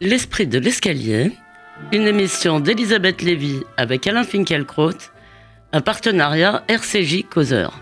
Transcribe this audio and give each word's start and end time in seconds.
L'esprit 0.00 0.46
de 0.46 0.60
l'escalier, 0.60 1.32
une 1.90 2.06
émission 2.06 2.60
d'Elisabeth 2.60 3.20
Lévy 3.20 3.64
avec 3.76 4.06
Alain 4.06 4.22
Finkielkraut, 4.22 5.10
un 5.72 5.80
partenariat 5.80 6.62
RCJ 6.68 7.24
Causeur. 7.28 7.80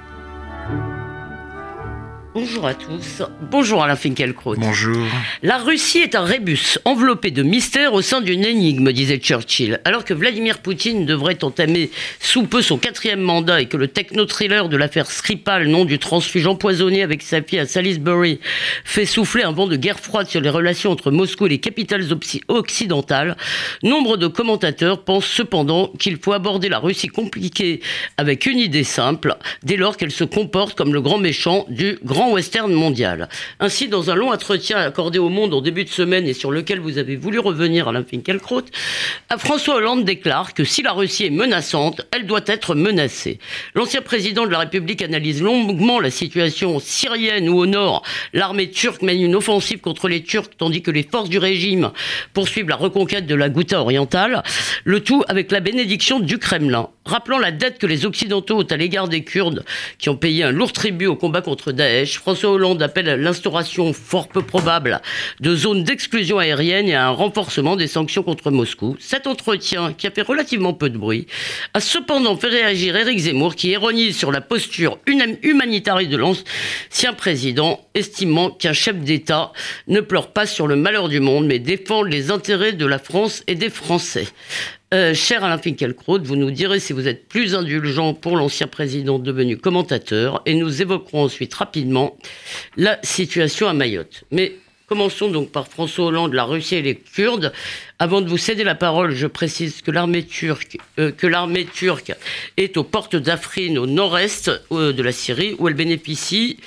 Bonjour 2.38 2.66
à 2.66 2.74
tous. 2.74 3.22
Bonjour 3.50 3.82
Alain 3.82 3.96
Finkielkraut. 3.96 4.56
Bonjour. 4.58 5.06
La 5.42 5.56
Russie 5.56 6.00
est 6.00 6.14
un 6.14 6.22
rébus 6.22 6.78
enveloppé 6.84 7.30
de 7.30 7.42
mystère 7.42 7.94
au 7.94 8.02
sein 8.02 8.20
d'une 8.20 8.44
énigme, 8.44 8.92
disait 8.92 9.16
Churchill. 9.16 9.80
Alors 9.86 10.04
que 10.04 10.12
Vladimir 10.12 10.58
Poutine 10.58 11.06
devrait 11.06 11.42
entamer 11.42 11.90
sous 12.20 12.42
peu 12.42 12.60
son 12.60 12.76
quatrième 12.76 13.22
mandat 13.22 13.62
et 13.62 13.68
que 13.68 13.78
le 13.78 13.88
techno-thriller 13.88 14.68
de 14.68 14.76
l'affaire 14.76 15.10
Skripal, 15.10 15.66
nom 15.68 15.86
du 15.86 15.98
transfuge 15.98 16.46
empoisonné 16.46 17.02
avec 17.02 17.22
sa 17.22 17.40
fille 17.40 17.58
à 17.58 17.64
Salisbury, 17.64 18.38
fait 18.84 19.06
souffler 19.06 19.42
un 19.42 19.52
vent 19.52 19.66
de 19.66 19.76
guerre 19.76 19.98
froide 19.98 20.26
sur 20.26 20.42
les 20.42 20.50
relations 20.50 20.90
entre 20.90 21.10
Moscou 21.10 21.46
et 21.46 21.48
les 21.48 21.58
capitales 21.58 22.04
occidentales, 22.48 23.38
nombre 23.82 24.18
de 24.18 24.26
commentateurs 24.26 25.04
pensent 25.04 25.24
cependant 25.24 25.90
qu'il 25.98 26.18
faut 26.18 26.34
aborder 26.34 26.68
la 26.68 26.80
Russie 26.80 27.08
compliquée 27.08 27.80
avec 28.18 28.44
une 28.44 28.58
idée 28.58 28.84
simple, 28.84 29.36
dès 29.62 29.76
lors 29.76 29.96
qu'elle 29.96 30.10
se 30.10 30.24
comporte 30.24 30.76
comme 30.76 30.92
le 30.92 31.00
grand 31.00 31.16
méchant 31.16 31.64
du 31.70 31.98
grand 32.04 32.25
western 32.32 32.72
mondial. 32.72 33.28
Ainsi, 33.60 33.88
dans 33.88 34.10
un 34.10 34.14
long 34.14 34.32
entretien 34.32 34.78
accordé 34.78 35.18
au 35.18 35.28
Monde 35.28 35.54
en 35.54 35.60
début 35.60 35.84
de 35.84 35.88
semaine 35.88 36.26
et 36.26 36.34
sur 36.34 36.50
lequel 36.50 36.80
vous 36.80 36.98
avez 36.98 37.16
voulu 37.16 37.38
revenir, 37.38 37.88
Alain 37.88 38.04
Finkielkraut, 38.04 38.64
François 39.38 39.76
Hollande 39.76 40.04
déclare 40.04 40.54
que 40.54 40.64
si 40.64 40.82
la 40.82 40.92
Russie 40.92 41.26
est 41.26 41.30
menaçante, 41.30 42.06
elle 42.12 42.26
doit 42.26 42.44
être 42.46 42.74
menacée. 42.74 43.38
L'ancien 43.74 44.02
président 44.02 44.46
de 44.46 44.50
la 44.50 44.60
République 44.60 45.02
analyse 45.02 45.42
longuement 45.42 46.00
la 46.00 46.10
situation 46.10 46.78
syrienne 46.80 47.48
où 47.48 47.58
au 47.58 47.66
nord, 47.66 48.02
l'armée 48.32 48.70
turque 48.70 49.02
mène 49.02 49.22
une 49.22 49.34
offensive 49.34 49.80
contre 49.80 50.08
les 50.08 50.22
Turcs 50.22 50.50
tandis 50.58 50.82
que 50.82 50.90
les 50.90 51.02
forces 51.02 51.28
du 51.28 51.38
régime 51.38 51.90
poursuivent 52.32 52.68
la 52.68 52.76
reconquête 52.76 53.26
de 53.26 53.34
la 53.34 53.48
Ghouta 53.48 53.80
orientale, 53.80 54.42
le 54.84 55.00
tout 55.00 55.22
avec 55.28 55.52
la 55.52 55.60
bénédiction 55.60 56.20
du 56.20 56.38
Kremlin. 56.38 56.88
Rappelant 57.06 57.38
la 57.38 57.52
dette 57.52 57.78
que 57.78 57.86
les 57.86 58.04
Occidentaux 58.04 58.58
ont 58.58 58.66
à 58.68 58.76
l'égard 58.76 59.08
des 59.08 59.22
Kurdes 59.22 59.64
qui 59.98 60.08
ont 60.08 60.16
payé 60.16 60.42
un 60.42 60.50
lourd 60.50 60.72
tribut 60.72 61.06
au 61.06 61.14
combat 61.14 61.40
contre 61.40 61.70
Daesh, 61.70 62.18
François 62.18 62.50
Hollande 62.50 62.82
appelle 62.82 63.08
à 63.08 63.16
l'instauration 63.16 63.92
fort 63.92 64.26
peu 64.28 64.42
probable 64.42 65.00
de 65.38 65.54
zones 65.54 65.84
d'exclusion 65.84 66.38
aérienne 66.38 66.88
et 66.88 66.96
à 66.96 67.06
un 67.06 67.10
renforcement 67.10 67.76
des 67.76 67.86
sanctions 67.86 68.24
contre 68.24 68.50
Moscou. 68.50 68.96
Cet 68.98 69.28
entretien, 69.28 69.92
qui 69.92 70.08
a 70.08 70.10
fait 70.10 70.22
relativement 70.22 70.74
peu 70.74 70.90
de 70.90 70.98
bruit, 70.98 71.28
a 71.74 71.80
cependant 71.80 72.36
fait 72.36 72.48
réagir 72.48 72.96
Éric 72.96 73.20
Zemmour, 73.20 73.54
qui 73.54 73.68
ironise 73.68 74.16
sur 74.16 74.32
la 74.32 74.40
posture 74.40 74.98
humanitariste 75.06 76.10
de 76.10 76.16
l'ancien 76.16 77.12
président, 77.16 77.86
estimant 77.94 78.50
qu'un 78.50 78.72
chef 78.72 78.96
d'État 78.96 79.52
ne 79.86 80.00
pleure 80.00 80.32
pas 80.32 80.46
sur 80.46 80.66
le 80.66 80.74
malheur 80.74 81.08
du 81.08 81.20
monde, 81.20 81.46
mais 81.46 81.60
défend 81.60 82.02
les 82.02 82.32
intérêts 82.32 82.72
de 82.72 82.86
la 82.86 82.98
France 82.98 83.44
et 83.46 83.54
des 83.54 83.70
Français. 83.70 84.26
Euh, 84.94 85.14
cher 85.14 85.42
Alain 85.42 85.58
Finkielkraut, 85.58 86.20
vous 86.22 86.36
nous 86.36 86.52
direz 86.52 86.78
si 86.78 86.92
vous 86.92 87.08
êtes 87.08 87.26
plus 87.26 87.56
indulgent 87.56 88.14
pour 88.14 88.36
l'ancien 88.36 88.68
président 88.68 89.18
devenu 89.18 89.56
commentateur 89.56 90.42
et 90.46 90.54
nous 90.54 90.80
évoquerons 90.80 91.24
ensuite 91.24 91.52
rapidement 91.54 92.16
la 92.76 93.00
situation 93.02 93.66
à 93.66 93.72
Mayotte. 93.72 94.22
Mais 94.30 94.54
commençons 94.86 95.28
donc 95.28 95.50
par 95.50 95.66
François 95.66 96.06
Hollande, 96.06 96.34
la 96.34 96.44
Russie 96.44 96.76
et 96.76 96.82
les 96.82 96.94
Kurdes. 96.94 97.52
Avant 97.98 98.20
de 98.20 98.28
vous 98.28 98.38
céder 98.38 98.62
la 98.62 98.76
parole, 98.76 99.10
je 99.10 99.26
précise 99.26 99.82
que 99.82 99.90
l'armée 99.90 100.24
turque, 100.24 100.78
euh, 101.00 101.10
est 102.56 102.76
aux 102.76 102.84
portes 102.84 103.16
d'Afrin, 103.16 103.76
au 103.78 103.86
nord-est 103.86 104.52
euh, 104.70 104.92
de 104.92 105.02
la 105.02 105.10
Syrie, 105.10 105.56
où 105.58 105.66
elle 105.66 105.74
bénéficie 105.74 106.58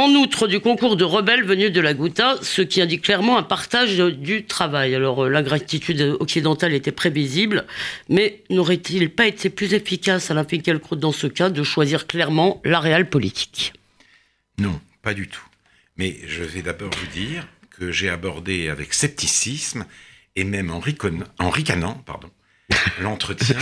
en 0.00 0.14
outre 0.14 0.46
du 0.46 0.60
concours 0.60 0.96
de 0.96 1.04
rebelles 1.04 1.44
venus 1.44 1.70
de 1.70 1.80
la 1.80 1.92
Ghouta, 1.92 2.38
ce 2.40 2.62
qui 2.62 2.80
indique 2.80 3.02
clairement 3.02 3.36
un 3.36 3.42
partage 3.42 3.98
du 3.98 4.46
travail. 4.46 4.94
Alors 4.94 5.24
euh, 5.24 5.28
l'ingratitude 5.28 6.16
occidentale 6.18 6.72
était 6.72 6.90
prévisible, 6.90 7.66
mais 8.08 8.42
n'aurait-il 8.48 9.10
pas 9.10 9.26
été 9.26 9.50
plus 9.50 9.74
efficace 9.74 10.30
à 10.30 10.44
Finkielkraut 10.44 10.96
dans 10.96 11.12
ce 11.12 11.26
cas 11.26 11.50
de 11.50 11.62
choisir 11.62 12.06
clairement 12.06 12.62
la 12.64 12.80
réelle 12.80 13.10
politique? 13.10 13.74
Non, 14.58 14.80
pas 15.02 15.12
du 15.12 15.28
tout. 15.28 15.44
Mais 15.98 16.16
je 16.26 16.44
vais 16.44 16.62
d'abord 16.62 16.90
vous 16.90 17.18
dire 17.18 17.46
que 17.68 17.92
j'ai 17.92 18.08
abordé 18.08 18.70
avec 18.70 18.94
scepticisme 18.94 19.84
et 20.34 20.44
même 20.44 20.70
en, 20.70 20.80
ricanant 20.80 22.04
l'entretien 23.02 23.58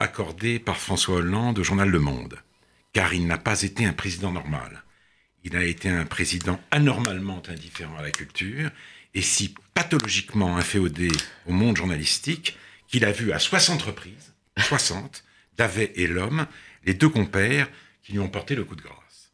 accordé 0.00 0.58
par 0.58 0.78
François 0.78 1.16
Hollande 1.16 1.58
au 1.58 1.64
journal 1.64 1.90
Le 1.90 1.98
Monde, 1.98 2.36
car 2.94 3.12
il 3.12 3.26
n'a 3.26 3.38
pas 3.38 3.60
été 3.62 3.84
un 3.84 3.92
président 3.92 4.32
normal 4.32 4.84
il 5.46 5.56
a 5.56 5.64
été 5.64 5.88
un 5.88 6.04
président 6.04 6.60
anormalement 6.72 7.40
indifférent 7.48 7.96
à 7.96 8.02
la 8.02 8.10
culture 8.10 8.68
et 9.14 9.22
si 9.22 9.54
pathologiquement 9.74 10.56
inféodé 10.56 11.08
au 11.46 11.52
monde 11.52 11.76
journalistique 11.76 12.58
qu'il 12.88 13.04
a 13.04 13.12
vu 13.12 13.30
à 13.30 13.38
60 13.38 13.80
reprises, 13.82 14.34
60, 14.58 15.22
Davet 15.56 15.92
et 15.94 16.08
l'homme, 16.08 16.48
les 16.84 16.94
deux 16.94 17.08
compères 17.08 17.68
qui 18.02 18.12
lui 18.12 18.18
ont 18.18 18.28
porté 18.28 18.56
le 18.56 18.64
coup 18.64 18.74
de 18.74 18.82
grâce. 18.82 19.30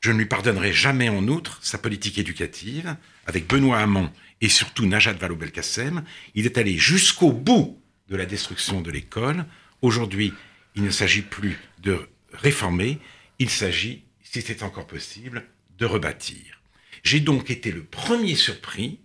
Je 0.00 0.12
ne 0.12 0.18
lui 0.18 0.24
pardonnerai 0.24 0.72
jamais 0.72 1.10
en 1.10 1.28
outre 1.28 1.58
sa 1.60 1.76
politique 1.76 2.18
éducative. 2.18 2.96
Avec 3.26 3.46
Benoît 3.46 3.80
Hamon 3.80 4.10
et 4.40 4.48
surtout 4.48 4.86
Najat 4.86 5.12
Vallaud-Belkacem, 5.12 6.04
il 6.34 6.46
est 6.46 6.56
allé 6.56 6.78
jusqu'au 6.78 7.32
bout 7.32 7.78
de 8.08 8.16
la 8.16 8.24
destruction 8.24 8.80
de 8.80 8.90
l'école. 8.90 9.44
Aujourd'hui, 9.82 10.32
il 10.74 10.84
ne 10.84 10.90
s'agit 10.90 11.22
plus 11.22 11.58
de 11.82 12.08
réformer, 12.32 12.98
il 13.38 13.50
s'agit 13.50 14.04
si 14.34 14.42
c'est 14.42 14.64
encore 14.64 14.88
possible, 14.88 15.46
de 15.78 15.86
rebâtir. 15.86 16.60
J'ai 17.04 17.20
donc 17.20 17.50
été 17.50 17.70
le 17.70 17.84
premier 17.84 18.34
surpris 18.34 18.98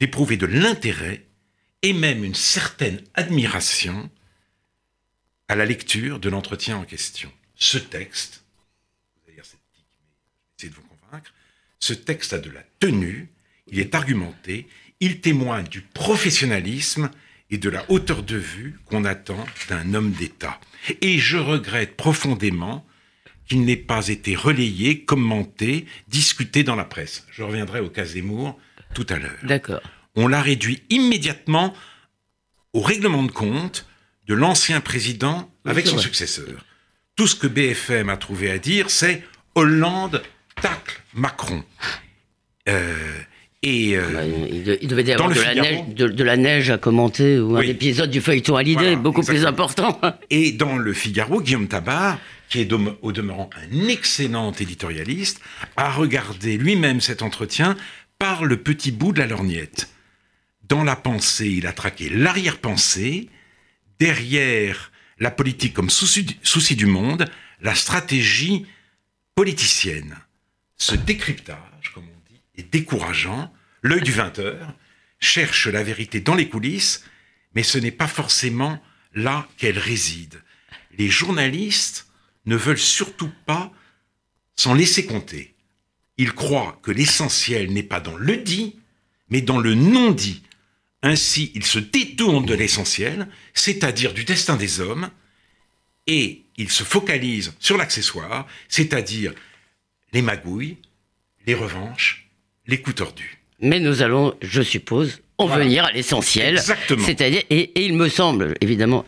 d'éprouver 0.00 0.36
de 0.36 0.44
l'intérêt 0.44 1.24
et 1.80 1.94
même 1.94 2.22
une 2.22 2.34
certaine 2.34 3.00
admiration 3.14 4.10
à 5.48 5.56
la 5.56 5.64
lecture 5.64 6.20
de 6.20 6.28
l'entretien 6.28 6.76
en 6.76 6.84
question. 6.84 7.32
Ce 7.54 7.78
texte, 7.78 8.44
vous 9.16 9.32
allez 9.32 9.40
je 10.60 10.68
de 10.68 10.74
vous 10.74 10.82
convaincre, 10.82 11.32
ce 11.78 11.94
texte 11.94 12.34
a 12.34 12.38
de 12.38 12.50
la 12.50 12.62
tenue, 12.80 13.30
il 13.68 13.78
est 13.78 13.94
argumenté, 13.94 14.68
il 15.00 15.22
témoigne 15.22 15.68
du 15.68 15.80
professionnalisme 15.80 17.10
et 17.48 17.56
de 17.56 17.70
la 17.70 17.90
hauteur 17.90 18.22
de 18.22 18.36
vue 18.36 18.78
qu'on 18.84 19.06
attend 19.06 19.46
d'un 19.70 19.94
homme 19.94 20.12
d'État. 20.12 20.60
Et 21.00 21.18
je 21.18 21.38
regrette 21.38 21.96
profondément 21.96 22.86
qu'il 23.52 23.66
n'ait 23.66 23.76
pas 23.76 24.08
été 24.08 24.34
relayé, 24.34 25.00
commenté, 25.00 25.84
discuté 26.08 26.64
dans 26.64 26.74
la 26.74 26.86
presse. 26.86 27.26
Je 27.30 27.42
reviendrai 27.42 27.80
au 27.80 27.90
cas 27.90 28.06
Zemmour 28.06 28.58
tout 28.94 29.04
à 29.10 29.18
l'heure. 29.18 29.36
D'accord. 29.42 29.82
On 30.16 30.26
l'a 30.26 30.40
réduit 30.40 30.82
immédiatement 30.88 31.74
au 32.72 32.80
règlement 32.80 33.22
de 33.22 33.30
compte 33.30 33.86
de 34.26 34.32
l'ancien 34.32 34.80
président 34.80 35.50
avec 35.66 35.86
son 35.86 35.98
successeur. 35.98 36.64
Tout 37.14 37.26
ce 37.26 37.36
que 37.36 37.46
BFM 37.46 38.08
a 38.08 38.16
trouvé 38.16 38.50
à 38.50 38.56
dire, 38.56 38.88
c'est 38.88 39.22
Hollande 39.54 40.22
tacle 40.62 41.02
Macron. 41.12 41.62
Euh, 42.70 42.94
et 43.62 43.98
euh, 43.98 44.02
bah, 44.14 44.24
il, 44.80 44.88
devait 44.88 45.04
y 45.04 45.12
avoir 45.12 45.28
de 45.28 45.40
la, 45.40 45.54
neige, 45.54 45.88
de, 45.94 46.24
la, 46.24 46.36
neige, 46.38 46.70
à 46.70 46.78
commenter 46.78 47.38
ou 47.38 47.56
un 47.56 47.60
épisode 47.60 48.10
du 48.10 48.22
feuilleton 48.22 48.56
à 48.56 48.62
l'idée, 48.62 48.96
beaucoup 48.96 49.22
plus 49.22 49.44
important. 49.44 50.00
Et 50.30 50.52
dans 50.52 50.78
le 50.78 50.94
Figaro, 50.94 51.42
Guillaume 51.42 51.68
Tabar 51.68 52.18
qui 52.52 52.60
est 52.60 52.70
au 52.70 53.12
demeurant 53.12 53.48
un 53.56 53.88
excellent 53.88 54.52
éditorialiste, 54.52 55.40
a 55.76 55.90
regardé 55.90 56.58
lui-même 56.58 57.00
cet 57.00 57.22
entretien 57.22 57.78
par 58.18 58.44
le 58.44 58.58
petit 58.58 58.92
bout 58.92 59.12
de 59.12 59.20
la 59.20 59.26
lorgnette. 59.26 59.88
Dans 60.68 60.84
la 60.84 60.94
pensée, 60.94 61.48
il 61.48 61.66
a 61.66 61.72
traqué 61.72 62.10
l'arrière-pensée, 62.10 63.30
derrière 63.98 64.92
la 65.18 65.30
politique 65.30 65.72
comme 65.72 65.88
souci, 65.88 66.76
du 66.76 66.84
monde, 66.84 67.24
la 67.62 67.74
stratégie 67.74 68.66
politicienne. 69.34 70.18
Ce 70.76 70.94
décryptage, 70.94 71.90
comme 71.94 72.04
on 72.04 72.30
dit, 72.30 72.42
est 72.56 72.70
décourageant. 72.70 73.50
L'œil 73.80 74.02
du 74.02 74.12
20 74.12 74.42
cherche 75.20 75.68
la 75.68 75.82
vérité 75.82 76.20
dans 76.20 76.34
les 76.34 76.50
coulisses, 76.50 77.02
mais 77.54 77.62
ce 77.62 77.78
n'est 77.78 77.90
pas 77.90 78.08
forcément 78.08 78.78
là 79.14 79.48
qu'elle 79.56 79.78
réside. 79.78 80.42
Les 80.98 81.08
journalistes 81.08 82.11
ne 82.46 82.56
veulent 82.56 82.78
surtout 82.78 83.30
pas 83.46 83.72
s'en 84.56 84.74
laisser 84.74 85.06
compter. 85.06 85.54
Ils 86.18 86.32
croient 86.32 86.78
que 86.82 86.90
l'essentiel 86.90 87.72
n'est 87.72 87.82
pas 87.82 88.00
dans 88.00 88.16
le 88.16 88.36
dit, 88.36 88.76
mais 89.28 89.40
dans 89.40 89.58
le 89.58 89.74
non-dit. 89.74 90.42
Ainsi, 91.02 91.50
ils 91.54 91.64
se 91.64 91.78
détournent 91.78 92.46
de 92.46 92.54
l'essentiel, 92.54 93.28
c'est-à-dire 93.54 94.12
du 94.12 94.24
destin 94.24 94.56
des 94.56 94.80
hommes, 94.80 95.10
et 96.06 96.44
ils 96.56 96.70
se 96.70 96.84
focalisent 96.84 97.54
sur 97.58 97.76
l'accessoire, 97.76 98.46
c'est-à-dire 98.68 99.34
les 100.12 100.22
magouilles, 100.22 100.76
les 101.46 101.54
revanches, 101.54 102.28
les 102.66 102.80
coups 102.80 102.96
tordus. 102.96 103.38
Mais 103.60 103.80
nous 103.80 104.02
allons, 104.02 104.36
je 104.42 104.62
suppose, 104.62 105.21
en 105.38 105.46
venir 105.46 105.84
à 105.84 105.90
l'essentiel. 105.92 106.54
Exactement. 106.54 107.04
C'est-à-dire, 107.04 107.42
et, 107.50 107.70
il 107.84 107.94
me 107.94 108.08
semble, 108.08 108.54
évidemment, 108.60 109.04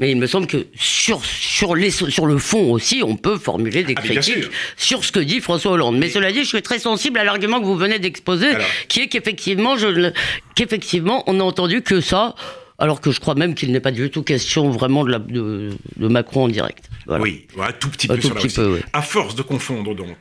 mais 0.00 0.10
il 0.10 0.16
me 0.16 0.26
semble 0.26 0.46
que 0.46 0.66
sur, 0.74 1.22
sur, 1.24 1.74
les, 1.74 1.90
sur 1.90 2.24
le 2.26 2.38
fond 2.38 2.72
aussi, 2.72 3.02
on 3.04 3.16
peut 3.16 3.36
formuler 3.36 3.82
des 3.82 3.94
Ah, 3.96 4.00
critiques 4.02 4.44
sur 4.76 5.04
ce 5.04 5.12
que 5.12 5.20
dit 5.20 5.40
François 5.40 5.72
Hollande. 5.72 5.98
Mais 5.98 6.08
cela 6.08 6.32
dit, 6.32 6.38
je 6.44 6.48
suis 6.48 6.62
très 6.62 6.78
sensible 6.78 7.18
à 7.18 7.24
l'argument 7.24 7.60
que 7.60 7.66
vous 7.66 7.76
venez 7.76 7.98
d'exposer, 7.98 8.48
qui 8.88 9.00
est 9.00 9.08
qu'effectivement, 9.08 9.76
qu'effectivement, 10.54 11.22
on 11.26 11.34
n'a 11.34 11.44
entendu 11.44 11.82
que 11.82 12.00
ça. 12.00 12.34
Alors 12.76 13.00
que 13.00 13.12
je 13.12 13.20
crois 13.20 13.36
même 13.36 13.54
qu'il 13.54 13.70
n'est 13.70 13.78
pas 13.80 13.92
du 13.92 14.10
tout 14.10 14.24
question 14.24 14.68
vraiment 14.70 15.04
de, 15.04 15.10
la, 15.12 15.18
de, 15.20 15.70
de 15.96 16.08
Macron 16.08 16.44
en 16.44 16.48
direct. 16.48 16.86
Voilà. 17.06 17.22
Oui, 17.22 17.46
un 17.60 17.70
tout 17.70 17.88
petit 17.88 18.10
Un 18.10 18.16
peu 18.16 18.20
tout 18.20 18.26
sur 18.26 18.34
la 18.34 18.40
petit 18.40 18.46
Russie. 18.48 18.56
peu, 18.56 18.74
oui. 18.74 18.80
À 18.92 19.00
force 19.00 19.36
de 19.36 19.42
confondre 19.42 19.94
donc, 19.94 20.16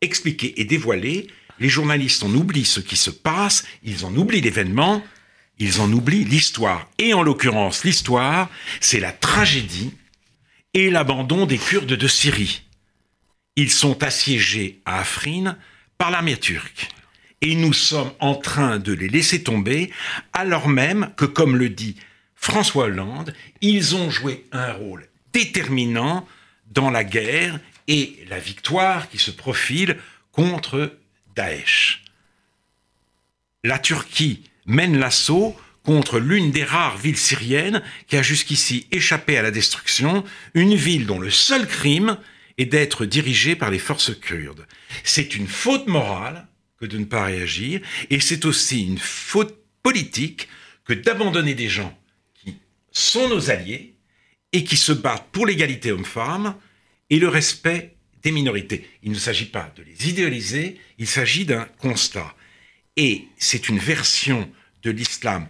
expliquer 0.00 0.60
et 0.60 0.64
dévoiler, 0.64 1.28
les 1.58 1.68
journalistes 1.68 2.22
en 2.22 2.32
oublient 2.34 2.64
ce 2.64 2.80
qui 2.80 2.96
se 2.96 3.10
passe, 3.10 3.64
ils 3.82 4.04
en 4.04 4.14
oublient 4.16 4.40
l'événement, 4.40 5.02
ils 5.58 5.80
en 5.80 5.92
oublient 5.92 6.24
l'histoire. 6.24 6.88
Et 6.98 7.14
en 7.14 7.22
l'occurrence, 7.22 7.84
l'histoire, 7.84 8.50
c'est 8.80 9.00
la 9.00 9.12
tragédie 9.12 9.92
et 10.74 10.90
l'abandon 10.90 11.46
des 11.46 11.58
Kurdes 11.58 11.86
de 11.86 12.08
Syrie. 12.08 12.62
Ils 13.56 13.70
sont 13.70 14.02
assiégés 14.02 14.80
à 14.84 15.00
Afrin 15.00 15.56
par 15.98 16.10
l'armée 16.10 16.38
turque. 16.38 16.88
Et 17.42 17.54
nous 17.54 17.72
sommes 17.72 18.12
en 18.20 18.34
train 18.34 18.78
de 18.78 18.92
les 18.92 19.08
laisser 19.08 19.42
tomber, 19.42 19.90
alors 20.32 20.68
même 20.68 21.12
que, 21.16 21.24
comme 21.24 21.56
le 21.56 21.68
dit 21.68 21.96
François 22.36 22.84
Hollande, 22.84 23.34
ils 23.60 23.94
ont 23.94 24.10
joué 24.10 24.44
un 24.52 24.72
rôle 24.72 25.06
déterminant 25.32 26.26
dans 26.70 26.90
la 26.90 27.04
guerre 27.04 27.60
et 27.88 28.24
la 28.28 28.38
victoire 28.38 29.08
qui 29.08 29.18
se 29.18 29.30
profile 29.30 29.98
contre 30.30 30.96
Daesh. 31.34 32.04
La 33.64 33.78
Turquie 33.78 34.44
mène 34.66 34.98
l'assaut 34.98 35.56
contre 35.82 36.18
l'une 36.18 36.50
des 36.50 36.64
rares 36.64 36.96
villes 36.96 37.16
syriennes 37.16 37.82
qui 38.06 38.16
a 38.16 38.22
jusqu'ici 38.22 38.86
échappé 38.92 39.36
à 39.36 39.42
la 39.42 39.50
destruction, 39.50 40.24
une 40.54 40.74
ville 40.74 41.06
dont 41.06 41.18
le 41.18 41.30
seul 41.30 41.66
crime 41.66 42.18
est 42.58 42.66
d'être 42.66 43.04
dirigée 43.04 43.56
par 43.56 43.70
les 43.70 43.78
forces 43.78 44.14
kurdes. 44.18 44.66
C'est 45.04 45.34
une 45.34 45.48
faute 45.48 45.88
morale 45.88 46.46
que 46.78 46.86
de 46.86 46.98
ne 46.98 47.04
pas 47.04 47.24
réagir, 47.24 47.80
et 48.10 48.20
c'est 48.20 48.44
aussi 48.44 48.84
une 48.84 48.98
faute 48.98 49.56
politique 49.82 50.48
que 50.84 50.92
d'abandonner 50.92 51.54
des 51.54 51.68
gens 51.68 51.96
qui 52.34 52.56
sont 52.90 53.28
nos 53.28 53.50
alliés 53.50 53.94
et 54.52 54.64
qui 54.64 54.76
se 54.76 54.92
battent 54.92 55.28
pour 55.32 55.46
l'égalité 55.46 55.92
homme-femme 55.92 56.54
et 57.10 57.18
le 57.18 57.28
respect 57.28 57.96
des 58.22 58.32
minorités. 58.32 58.88
Il 59.02 59.12
ne 59.12 59.18
s'agit 59.18 59.46
pas 59.46 59.72
de 59.76 59.82
les 59.82 60.08
idéaliser, 60.08 60.78
il 60.98 61.06
s'agit 61.06 61.44
d'un 61.44 61.64
constat. 61.78 62.34
Et 62.96 63.24
c'est 63.38 63.68
une 63.68 63.78
version 63.78 64.50
de 64.82 64.90
l'islam 64.90 65.48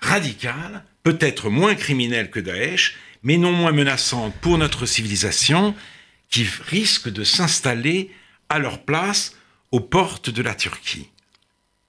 radical, 0.00 0.84
peut-être 1.02 1.50
moins 1.50 1.74
criminelle 1.74 2.30
que 2.30 2.40
Daesh, 2.40 2.96
mais 3.22 3.36
non 3.36 3.52
moins 3.52 3.72
menaçante 3.72 4.34
pour 4.40 4.58
notre 4.58 4.86
civilisation, 4.86 5.74
qui 6.30 6.46
risque 6.66 7.08
de 7.08 7.24
s'installer 7.24 8.10
à 8.48 8.58
leur 8.58 8.84
place 8.84 9.36
aux 9.70 9.80
portes 9.80 10.30
de 10.30 10.42
la 10.42 10.54
Turquie. 10.54 11.08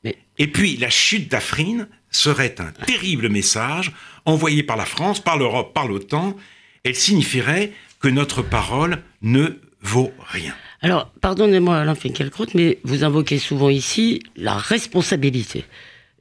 Mais- 0.03 0.17
Et 0.37 0.47
puis 0.47 0.77
la 0.77 0.89
chute 0.89 1.29
d'Afrine 1.29 1.87
serait 2.11 2.55
un 2.59 2.71
terrible 2.85 3.29
message 3.29 3.91
envoyé 4.25 4.63
par 4.63 4.77
la 4.77 4.85
France, 4.85 5.19
par 5.23 5.37
l'Europe, 5.37 5.73
par 5.73 5.87
l'OTAN. 5.87 6.35
Elle 6.83 6.95
signifierait 6.95 7.73
que 7.99 8.07
notre 8.07 8.41
parole 8.41 9.03
ne 9.21 9.59
vaut 9.81 10.11
rien. 10.31 10.53
Alors, 10.81 11.11
pardonnez-moi 11.21 11.77
Alain 11.77 11.95
Finkielkraut, 11.95 12.47
mais 12.53 12.79
vous 12.83 13.03
invoquez 13.03 13.37
souvent 13.37 13.69
ici 13.69 14.21
la 14.35 14.53
responsabilité. 14.53 15.65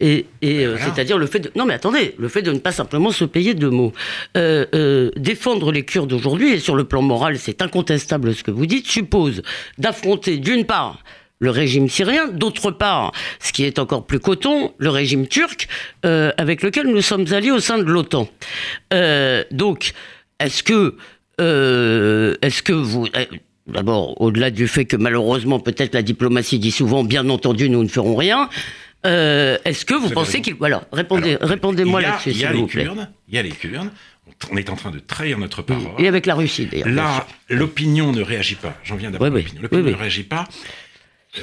Et, 0.01 0.27
et, 0.43 0.65
euh, 0.65 0.77
voilà. 0.77 0.85
c'est-à-dire 0.85 1.19
le 1.19 1.27
fait 1.27 1.41
de... 1.41 1.51
Non 1.57 1.65
mais 1.65 1.75
attendez, 1.75 2.15
le 2.19 2.29
fait 2.29 2.43
de 2.43 2.53
ne 2.53 2.59
pas 2.59 2.73
simplement 2.73 3.11
se 3.11 3.25
payer 3.25 3.55
de 3.55 3.69
mots. 3.69 3.93
Euh, 4.37 4.65
euh, 4.75 5.11
défendre 5.17 5.73
les 5.73 5.85
Kurdes 5.85 6.13
aujourd'hui, 6.13 6.53
et 6.53 6.61
sur 6.61 6.77
le 6.77 6.85
plan 6.85 7.03
moral 7.03 7.39
c'est 7.39 7.63
incontestable 7.63 8.35
ce 8.35 8.45
que 8.45 8.51
vous 8.51 8.67
dites, 8.67 8.87
suppose 8.87 9.43
d'affronter 9.77 10.39
d'une 10.39 10.65
part 10.65 11.03
le 11.41 11.51
régime 11.51 11.89
syrien, 11.89 12.27
d'autre 12.29 12.73
part, 12.73 13.13
ce 13.39 13.53
qui 13.53 13.65
est 13.65 13.79
encore 13.79 14.07
plus 14.07 14.19
coton, 14.19 14.73
le 14.79 14.91
régime 14.91 15.29
turc, 15.29 15.69
euh, 16.05 16.33
avec 16.37 16.63
lequel 16.63 16.89
nous 16.89 17.01
sommes 17.01 17.33
alliés 17.33 17.53
au 17.53 17.61
sein 17.61 17.79
de 17.79 17.85
l'OTAN. 17.85 18.29
Donc, 19.53 19.93
est-ce 20.41 20.65
que, 20.65 20.97
est-ce 21.39 22.63
que 22.63 22.73
vous, 22.73 23.07
d'abord, 23.69 24.21
au-delà 24.21 24.51
du 24.51 24.69
fait 24.69 24.85
que 24.85 24.97
malheureusement, 24.97 25.61
peut-être 25.61 25.95
la 25.95 26.03
diplomatie 26.03 26.59
dit 26.59 26.71
souvent, 26.71 27.05
bien 27.05 27.29
entendu, 27.29 27.69
nous 27.71 27.83
ne 27.83 27.89
ferons 27.89 28.17
rien. 28.17 28.49
euh, 29.07 29.57
est-ce 29.65 29.85
que 29.85 29.95
vous, 29.95 30.11
pensez 30.11 30.41
qu'il, 30.41 30.55
voilà, 30.55 30.85
répondez, 30.93 31.37
Alors, 31.37 31.49
répondez-moi 31.49 32.01
là-dessus, 32.01 32.31
Il 32.31 32.33
y 32.33 32.39
s'il 32.39 32.47
a 32.47 32.53
vous 32.53 32.61
les 32.63 32.67
plaît. 32.67 32.85
Kurdes, 32.85 33.09
il 33.29 33.35
y 33.35 33.39
a 33.39 33.43
les 33.43 33.51
Kurdes. 33.51 33.91
On 34.51 34.57
est 34.57 34.71
en 34.71 34.77
train 34.77 34.91
de 34.91 34.99
trahir 34.99 35.39
notre 35.39 35.63
parole. 35.63 35.93
Et 35.99 36.07
avec 36.07 36.27
la 36.27 36.35
Russie, 36.35 36.67
d'ailleurs. 36.67 36.89
Là, 36.89 37.27
l'opinion 37.49 38.13
ne 38.13 38.23
réagit 38.23 38.55
pas. 38.57 38.77
J'en 38.85 38.97
viens 38.97 39.11
d'abord. 39.11 39.29
Oui, 39.29 39.35
oui. 39.35 39.43
l'opinion. 39.43 39.63
L'opinion 39.63 39.83
Oui, 39.85 39.91
oui. 39.91 39.97
ne 39.97 40.01
réagit 40.01 40.23
pas 40.25 40.47
euh, 41.39 41.43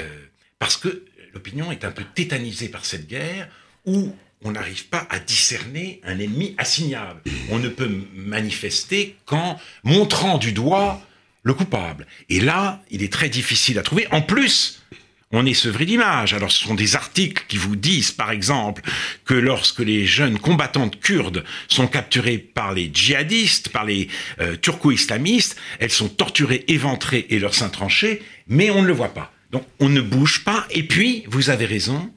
parce 0.60 0.78
que 0.78 1.04
l'opinion 1.34 1.72
est 1.72 1.84
un 1.84 1.92
peu 1.92 2.04
tétanisée 2.14 2.70
par 2.70 2.86
cette 2.86 3.08
guerre 3.08 3.48
où 3.86 4.16
on 4.44 4.52
n'arrive 4.52 4.88
pas 4.88 5.08
à 5.10 5.20
discerner 5.20 6.00
un 6.06 6.20
ennemi 6.20 6.56
assignable. 6.58 7.22
On 7.52 7.60
ne 7.60 7.68
peut 7.70 7.90
manifester 8.14 9.16
qu'en 9.26 9.60
montrant 9.84 10.38
du 10.38 10.52
doigt 10.52 11.02
le 11.46 11.54
coupable. 11.54 12.06
Et 12.28 12.42
là, 12.42 12.82
il 12.92 13.04
est 13.04 13.14
très 13.14 13.30
difficile 13.30 13.80
à 13.80 13.84
trouver. 13.84 14.08
En 14.12 14.22
plus, 14.22 14.82
on 15.32 15.46
est 15.46 15.54
sevré 15.54 15.86
d'images. 15.86 16.34
Alors, 16.34 16.52
ce 16.52 16.66
sont 16.66 16.74
des 16.74 16.96
articles 16.96 17.46
qui 17.48 17.58
vous 17.58 17.76
disent, 17.76 18.12
par 18.12 18.32
exemple, 18.32 18.82
que 19.26 19.36
lorsque 19.36 19.80
les 19.80 20.06
jeunes 20.06 20.40
combattantes 20.40 21.00
kurdes 21.00 21.46
sont 21.68 21.88
capturées 21.88 22.40
par 22.40 22.74
les 22.74 22.90
djihadistes, 22.92 23.70
par 23.70 23.86
les 23.86 24.10
euh, 24.42 24.56
turco-islamistes, 24.58 25.56
elles 25.80 25.92
sont 25.92 26.10
torturées, 26.10 26.66
éventrées 26.68 27.28
et 27.30 27.40
leurs 27.40 27.56
seins 27.56 27.70
tranchés, 27.70 28.24
mais 28.48 28.72
on 28.72 28.82
ne 28.82 28.88
le 28.88 28.94
voit 28.94 29.14
pas. 29.14 29.32
Donc, 29.52 29.66
on 29.80 29.90
ne 29.90 30.02
bouge 30.02 30.44
pas. 30.44 30.66
Et 30.72 30.84
puis, 30.84 31.24
vous 31.28 31.52
avez 31.52 31.66
raison, 31.66 32.12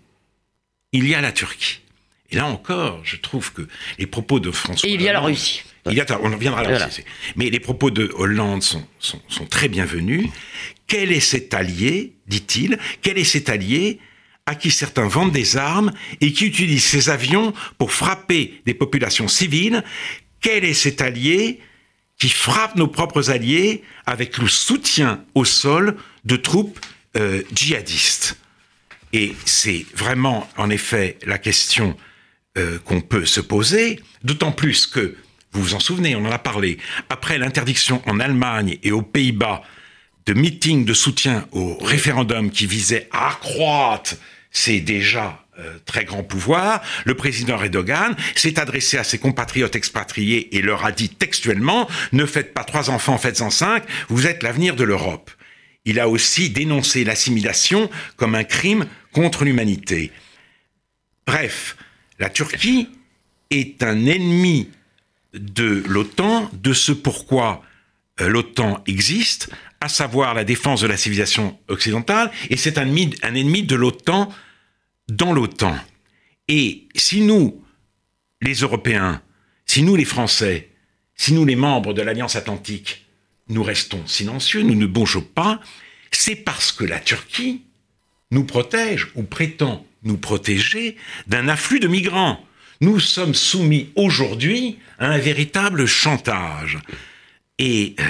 il 0.93 1.07
y 1.07 1.15
a 1.15 1.21
la 1.21 1.33
Turquie. 1.33 1.81
Et 2.31 2.37
là 2.37 2.47
encore, 2.47 3.01
je 3.05 3.17
trouve 3.17 3.53
que 3.53 3.67
les 3.99 4.07
propos 4.07 4.39
de 4.41 4.51
François 4.51 4.89
Et 4.89 4.93
il 4.93 5.03
y 5.03 5.09
a 5.09 5.13
la 5.13 5.21
Hollande- 5.21 5.33
Russie. 5.33 5.63
il 5.87 5.95
y 5.95 6.01
a, 6.01 6.07
on 6.21 6.31
en 6.31 6.35
reviendra 6.37 6.63
là 6.63 6.69
Voilà. 6.71 6.87
aussi. 6.89 7.03
Mais 7.37 7.49
les 7.49 7.61
propos 7.61 7.91
de 7.91 8.11
Hollande 8.15 8.63
sont, 8.63 8.87
sont, 8.99 9.21
sont 9.29 9.47
très 9.47 9.69
bienvenus. 9.69 10.29
Quel 10.87 11.11
est 11.13 11.21
cet 11.21 11.55
allié, 11.55 12.13
dit-il, 12.27 12.79
quel 13.03 13.17
est 13.19 13.25
cet 13.25 13.49
allié 13.49 13.99
à 14.47 14.55
qui 14.55 14.71
certains 14.71 15.07
vendent 15.09 15.33
des 15.33 15.57
armes 15.57 15.93
et 16.21 16.33
qui 16.33 16.47
utilise 16.47 16.85
ces 16.85 17.09
avions 17.11 17.53
pour 17.79 17.93
frapper 17.93 18.61
des 18.67 18.75
populations 18.75 19.29
civiles? 19.29 19.83
Quel 20.41 20.65
est 20.65 20.75
cet 20.75 21.01
allié 21.01 21.61
qui 22.19 22.29
frappe 22.29 22.77
nos 22.77 22.89
propres 22.89 23.31
alliés 23.31 23.83
avec 24.05 24.37
le 24.39 24.49
soutien 24.49 25.25
au 25.35 25.45
sol 25.47 25.97
de 26.27 26.37
troupes 26.37 26.79
euh, 27.17 27.43
djihadistes? 27.55 28.39
Et 29.15 29.35
c'est 29.47 29.87
vraiment, 29.95 30.47
en 30.59 30.69
effet, 30.69 31.19
la 31.25 31.39
question 31.39 31.97
euh, 32.59 32.79
qu'on 32.85 33.01
peut 33.01 33.25
se 33.25 33.41
poser, 33.41 34.01
d'autant 34.25 34.53
plus 34.53 34.87
que, 34.87 35.17
vous 35.53 35.63
vous 35.63 35.75
en 35.75 35.81
souvenez, 35.81 36.17
on 36.17 36.27
en 36.27 36.33
a 36.33 36.39
parlé, 36.39 36.79
après 37.09 37.39
l'interdiction 37.39 38.03
en 38.07 38.21
Allemagne 38.21 38.79
et 38.83 38.93
aux 38.93 39.03
Pays-Bas 39.03 39.63
de 40.27 40.35
meetings 40.35 40.85
de 40.85 40.93
soutien 40.93 41.47
au 41.53 41.79
référendum 41.79 42.51
qui 42.51 42.67
visait 42.67 43.09
à 43.13 43.29
accroître 43.29 44.17
ses 44.51 44.81
déjà 44.81 45.45
euh, 45.59 45.79
très 45.87 46.05
grands 46.05 46.23
pouvoirs, 46.23 46.83
le 47.05 47.15
président 47.15 47.63
Erdogan 47.63 48.15
s'est 48.35 48.59
adressé 48.59 48.99
à 48.99 49.05
ses 49.05 49.19
compatriotes 49.19 49.77
expatriés 49.77 50.57
et 50.57 50.61
leur 50.61 50.85
a 50.85 50.93
dit 50.93 51.09
textuellement 51.09 51.89
Ne 52.13 52.27
faites 52.27 52.55
pas 52.55 52.65
trois 52.65 52.91
enfants, 52.91 53.19
faites-en 53.19 53.51
cinq, 53.51 53.85
vous 54.09 54.27
êtes 54.27 54.43
l'avenir 54.43 54.77
de 54.77 54.85
l'Europe. 54.85 55.31
Il 55.85 55.99
a 55.99 56.09
aussi 56.09 56.51
dénoncé 56.51 57.05
l'assimilation 57.05 57.89
comme 58.17 58.35
un 58.35 58.45
crime 58.45 58.87
contre 59.13 59.45
l'humanité. 59.45 60.13
Bref, 61.27 61.77
la 62.19 62.29
Turquie 62.29 62.89
est 63.51 63.83
un 63.83 64.07
ennemi 64.07 64.69
de 65.35 65.83
l'OTAN, 65.87 66.51
de 66.53 66.73
ce 66.73 66.93
pourquoi 66.93 67.63
euh, 68.21 68.29
l'OTAN 68.29 68.83
existe, 68.87 69.51
à 69.81 69.89
savoir 69.89 70.35
la 70.35 70.45
défense 70.45 70.81
de 70.81 70.87
la 70.87 70.97
civilisation 70.97 71.59
occidentale, 71.69 72.31
et 72.51 72.57
c'est 72.57 72.79
un 72.79 72.83
ennemi, 72.83 73.15
un 73.23 73.35
ennemi 73.35 73.63
de 73.63 73.77
l'OTAN 73.77 74.33
dans 75.09 75.33
l'OTAN. 75.33 75.77
Et 76.49 76.89
si 76.97 77.21
nous, 77.21 77.63
les 78.41 78.55
Européens, 78.55 79.23
si 79.67 79.83
nous, 79.83 79.97
les 79.97 80.05
Français, 80.05 80.71
si 81.15 81.33
nous, 81.33 81.45
les 81.45 81.57
membres 81.57 81.95
de 81.95 82.03
l'Alliance 82.03 82.37
Atlantique, 82.37 83.07
nous 83.49 83.63
restons 83.63 84.07
silencieux, 84.07 84.63
nous 84.63 84.75
ne 84.75 84.87
bougeons 84.87 85.23
pas, 85.23 85.61
c'est 86.11 86.37
parce 86.37 86.73
que 86.73 86.85
la 86.85 87.01
Turquie 87.01 87.63
nous 88.31 88.45
protège 88.45 89.09
ou 89.15 89.23
prétend 89.23 89.87
nous 90.03 90.17
protéger 90.17 90.97
d'un 91.27 91.49
afflux 91.49 91.81
de 91.81 91.89
migrants. 91.89 92.45
Nous 92.81 93.01
sommes 93.01 93.35
soumis 93.35 93.91
aujourd'hui 93.97 94.79
à 94.99 95.09
un 95.09 95.19
véritable 95.19 95.87
chantage. 95.87 96.79
Et 97.59 97.97
euh, 97.99 98.05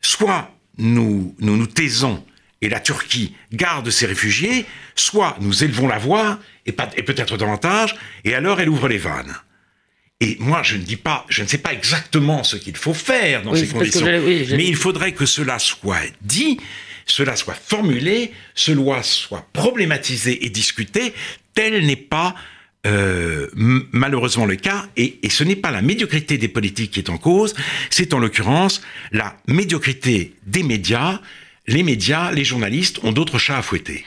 soit 0.00 0.54
nous, 0.78 1.34
nous 1.38 1.56
nous 1.56 1.66
taisons 1.66 2.24
et 2.60 2.68
la 2.68 2.80
Turquie 2.80 3.34
garde 3.52 3.88
ses 3.90 4.06
réfugiés, 4.06 4.66
soit 4.96 5.36
nous 5.40 5.62
élevons 5.62 5.86
la 5.86 5.98
voix, 5.98 6.40
et, 6.66 6.74
et 6.96 7.02
peut-être 7.02 7.36
davantage, 7.36 7.94
et 8.24 8.34
alors 8.34 8.60
elle 8.60 8.68
ouvre 8.68 8.88
les 8.88 8.98
vannes. 8.98 9.36
Et 10.20 10.36
moi, 10.40 10.62
je 10.64 10.76
ne 10.76 10.82
dis 10.82 10.96
pas, 10.96 11.24
je 11.28 11.42
ne 11.42 11.46
sais 11.46 11.58
pas 11.58 11.72
exactement 11.72 12.42
ce 12.42 12.56
qu'il 12.56 12.76
faut 12.76 12.94
faire 12.94 13.42
dans 13.42 13.54
ces 13.54 13.68
conditions, 13.68 14.04
mais 14.04 14.66
il 14.66 14.74
faudrait 14.74 15.12
que 15.12 15.26
cela 15.26 15.60
soit 15.60 16.00
dit, 16.22 16.58
cela 17.08 17.36
soit 17.36 17.54
formulé, 17.54 18.32
cela 18.54 19.02
soit 19.02 19.46
problématisé 19.52 20.44
et 20.44 20.50
discuté. 20.50 21.12
Tel 21.54 21.84
n'est 21.84 21.96
pas 21.96 22.34
euh, 22.86 23.48
malheureusement 23.54 24.46
le 24.46 24.56
cas, 24.56 24.86
et, 24.96 25.18
et 25.22 25.30
ce 25.30 25.42
n'est 25.42 25.56
pas 25.56 25.70
la 25.70 25.82
médiocrité 25.82 26.38
des 26.38 26.48
politiques 26.48 26.92
qui 26.92 27.00
est 27.00 27.10
en 27.10 27.18
cause, 27.18 27.54
c'est 27.90 28.14
en 28.14 28.18
l'occurrence 28.18 28.82
la 29.10 29.36
médiocrité 29.48 30.34
des 30.46 30.62
médias. 30.62 31.20
Les 31.66 31.82
médias, 31.82 32.30
les 32.32 32.44
journalistes 32.44 33.00
ont 33.02 33.12
d'autres 33.12 33.38
chats 33.38 33.58
à 33.58 33.62
fouetter. 33.62 34.04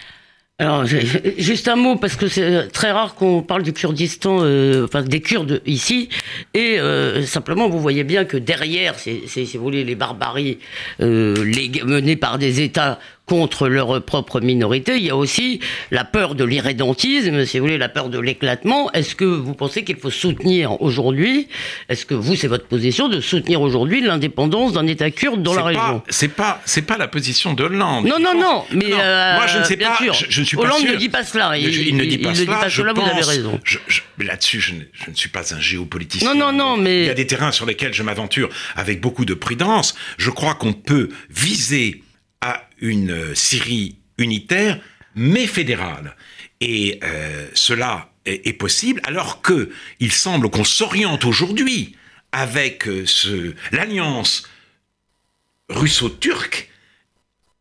Alors, 0.62 0.86
juste 0.86 1.68
un 1.70 1.76
mot, 1.76 1.96
parce 1.96 2.16
que 2.16 2.28
c'est 2.28 2.68
très 2.68 2.92
rare 2.92 3.16
qu'on 3.16 3.42
parle 3.42 3.64
du 3.64 3.74
Kurdistan, 3.74 4.42
euh, 4.42 4.86
enfin 4.86 5.02
des 5.02 5.20
Kurdes 5.20 5.60
ici, 5.66 6.08
et 6.54 6.80
euh, 6.80 7.26
simplement, 7.26 7.68
vous 7.68 7.80
voyez 7.80 8.04
bien 8.04 8.26
que 8.26 8.38
derrière, 8.38 8.94
c'est, 9.00 9.26
si 9.26 9.58
vous 9.58 9.64
voulez, 9.64 9.84
les 9.84 9.96
barbaries 9.96 10.60
euh, 11.02 11.34
menées 11.84 12.16
par 12.16 12.38
des 12.38 12.62
États 12.62 13.00
contre 13.32 13.70
leur 13.70 14.04
propre 14.04 14.42
minorité, 14.42 14.98
il 14.98 15.04
y 15.04 15.10
a 15.10 15.16
aussi 15.16 15.62
la 15.90 16.04
peur 16.04 16.36
de 16.36 16.44
l'irrédentisme, 16.44 17.46
si 17.46 17.60
vous 17.60 17.66
voulez, 17.66 17.78
la 17.78 17.88
peur 17.88 18.10
de 18.10 18.20
l'éclatement. 18.20 18.92
Est-ce 18.92 19.16
que 19.16 19.24
vous 19.24 19.54
pensez 19.54 19.86
qu'il 19.86 19.96
faut 19.96 20.10
soutenir 20.10 20.82
aujourd'hui, 20.82 21.48
est-ce 21.88 22.06
que 22.06 22.14
vous, 22.14 22.36
c'est 22.36 22.50
votre 22.50 22.66
position, 22.66 23.08
de 23.08 23.22
soutenir 23.22 23.62
aujourd'hui 23.62 24.02
l'indépendance 24.02 24.74
d'un 24.74 24.86
État 24.86 25.10
kurde 25.12 25.44
dans 25.44 25.54
la 25.54 25.64
région? 25.64 26.04
C'est 26.10 26.28
pas, 26.28 26.62
c'est 26.66 26.82
pas 26.82 26.98
la 26.98 27.08
position 27.08 27.54
de 27.54 27.64
Hollande. 27.64 28.06
Non, 28.06 28.20
non, 28.20 28.38
non, 28.38 28.66
mais 28.74 28.90
moi 28.90 29.48
je 29.48 29.60
ne 29.60 29.64
sais 29.64 29.78
pas. 29.78 29.96
Sûr. 29.96 30.14
Je, 30.14 30.42
ne 30.42 30.46
suis 30.46 30.58
Hollande 30.58 30.84
pas 30.84 30.92
ne 30.92 30.98
dit 30.98 31.08
pas 31.08 31.24
cela. 31.24 31.58
Il, 31.58 31.88
il, 31.88 31.96
ne 31.96 32.04
dit 32.04 32.18
pas 32.18 32.36
cela. 32.36 32.58
Pas 32.58 32.70
cela 32.70 32.94
pense, 32.94 33.06
vous 33.06 33.12
avez 33.12 33.24
raison. 33.24 33.58
Là-dessus, 34.20 34.60
je, 34.60 34.74
ne 35.10 35.16
suis 35.16 35.30
pas 35.30 35.54
un 35.54 35.60
géopoliticien. 35.62 36.34
Non, 36.34 36.52
non, 36.52 36.52
non, 36.52 36.76
mais 36.76 37.04
il 37.04 37.08
y 37.08 37.10
a 37.10 37.14
des 37.14 37.28
terrains 37.28 37.54
sur 37.54 37.66
lesquels 37.66 37.94
je 37.94 38.04
m'aventure 38.04 38.50
avec 38.76 39.00
beaucoup 39.00 39.24
de 39.24 39.36
prudence. 39.36 39.96
Je 40.18 40.32
crois 40.32 40.56
qu'on 40.56 40.74
peut 40.74 41.08
viser 41.30 42.02
une 42.82 43.34
Syrie 43.36 43.98
unitaire, 44.18 44.80
mais 45.16 45.48
fédérale. 45.48 46.16
Et 46.60 47.00
euh, 47.04 47.48
cela 47.54 48.12
est, 48.26 48.48
est, 48.48 48.54
possible, 48.54 49.02
alors 49.04 49.42
que 49.42 49.72
il 50.00 50.12
semble 50.12 50.50
qu'on 50.50 50.64
s'oriente 50.64 51.26
aujourd'hui 51.26 51.96
avec 52.32 52.88
euh, 52.88 53.06
ce, 53.06 53.54
l'alliance 53.72 54.48
russo-turque 55.70 56.70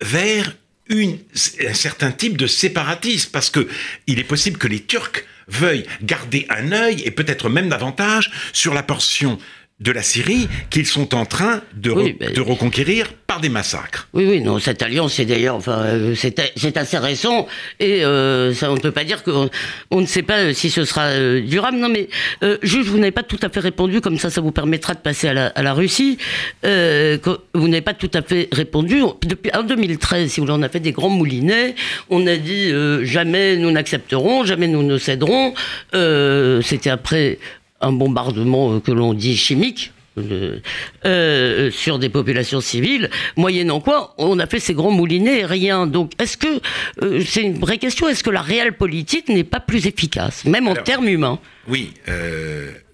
vers 0.01 0.55
une, 0.89 1.19
un 1.67 1.75
certain 1.75 2.11
type 2.11 2.37
de 2.37 2.47
séparatisme, 2.47 3.31
parce 3.33 3.51
que 3.51 3.69
il 4.07 4.19
est 4.19 4.25
possible 4.25 4.59
que 4.59 4.67
les 4.67 4.83
Turcs 4.83 5.25
veuillent 5.47 5.87
garder 6.03 6.47
un 6.49 6.73
œil, 6.73 7.03
et 7.05 7.11
peut-être 7.11 7.49
même 7.49 7.69
davantage, 7.69 8.31
sur 8.53 8.75
la 8.75 8.83
portion 8.83 9.39
de 9.81 9.93
la 9.93 10.03
Syrie 10.03 10.49
qu'ils 10.71 10.87
sont 10.87 11.15
en 11.15 11.25
train 11.25 11.63
de, 11.75 11.91
Oui, 11.91 12.11
re- 12.13 12.19
ben- 12.19 12.33
de 12.35 12.41
reconquérir 12.41 13.07
par 13.27 13.41
des 13.41 13.49
massacres. 13.49 14.09
Oui, 14.13 14.27
oui, 14.29 14.41
non, 14.41 14.59
cette 14.59 14.83
alliance, 14.83 15.15
c'est 15.15 15.25
d'ailleurs, 15.25 15.55
enfin, 15.57 15.83
euh, 15.85 16.15
c'est 16.15 16.77
assez 16.77 16.99
récent 16.99 17.47
et 17.79 18.05
euh, 18.05 18.53
ça, 18.53 18.71
on 18.71 18.75
ne 18.75 18.81
peut 18.81 18.91
pas 18.91 19.05
dire 19.05 19.23
qu'on 19.23 19.49
on 19.91 20.01
ne 20.01 20.07
sait 20.07 20.23
pas 20.23 20.39
euh, 20.39 20.53
si 20.53 20.69
ce 20.71 20.85
sera 20.85 21.05
euh, 21.07 21.41
durable. 21.41 21.79
Non, 21.79 21.89
mais 21.89 22.09
euh, 22.43 22.59
juge, 22.63 22.87
vous 22.87 22.99
n'avez 22.99 23.11
pas 23.13 23.23
tout 23.23 23.39
à 23.43 23.49
fait 23.49 23.61
répondu, 23.61 24.01
comme 24.01 24.19
ça, 24.19 24.31
ça 24.31 24.41
vous 24.41 24.53
permettra 24.53 24.95
de 24.95 24.99
passer 25.01 25.29
à 25.29 25.33
la, 25.35 25.47
à 25.47 25.63
la 25.63 25.73
Russie. 25.73 26.19
Euh, 26.65 27.17
vous 27.55 27.69
n'avez 27.69 27.81
pas 27.83 27.95
tout 27.95 28.11
à 28.15 28.23
fait 28.23 28.49
répondu. 28.53 29.01
Depuis 29.25 29.51
en 29.55 29.63
2013, 29.63 30.31
si 30.31 30.41
vous 30.41 30.47
voulez, 30.47 30.59
on 30.59 30.63
a 30.63 30.69
fait 30.69 30.81
des 30.81 30.93
grands 30.93 31.09
moulinets. 31.09 31.75
On 32.11 32.27
a 32.27 32.37
dit 32.37 32.71
euh, 32.71 33.05
jamais 33.05 33.57
nous 33.57 33.71
n'accepterons, 33.71 34.45
jamais 34.45 34.69
nous 34.69 34.83
ne 34.83 34.99
céderons. 34.99 35.55
Euh, 35.95 36.61
C'était 36.63 36.91
après 36.91 37.39
un 37.81 37.93
bombardement 37.93 38.75
euh, 38.75 38.81
que 38.81 38.93
l'on 38.93 39.15
dit 39.15 39.37
chimique. 39.37 39.93
euh, 40.19 40.59
euh, 41.07 41.71
sur 41.71 41.99
des 42.01 42.09
populations 42.09 42.61
civiles, 42.61 43.09
moyennant 43.37 43.81
quoi 43.81 44.13
on 44.19 44.39
a 44.41 44.47
fait 44.47 44.59
ces 44.59 44.75
grands 44.75 44.91
moulinets 44.91 45.41
et 45.41 45.47
rien. 45.47 45.87
Donc, 45.87 46.13
est-ce 46.19 46.37
que 46.37 46.61
euh, 47.03 47.23
c'est 47.25 47.43
une 47.43 47.59
vraie 47.59 47.79
question 47.79 48.09
Est-ce 48.09 48.25
que 48.25 48.29
la 48.31 48.43
réelle 48.43 48.77
politique 48.77 49.29
n'est 49.29 49.45
pas 49.45 49.61
plus 49.61 49.87
efficace, 49.87 50.45
même 50.45 50.67
en 50.67 50.75
termes 50.75 51.07
humains? 51.09 51.39
Oui, 51.69 51.93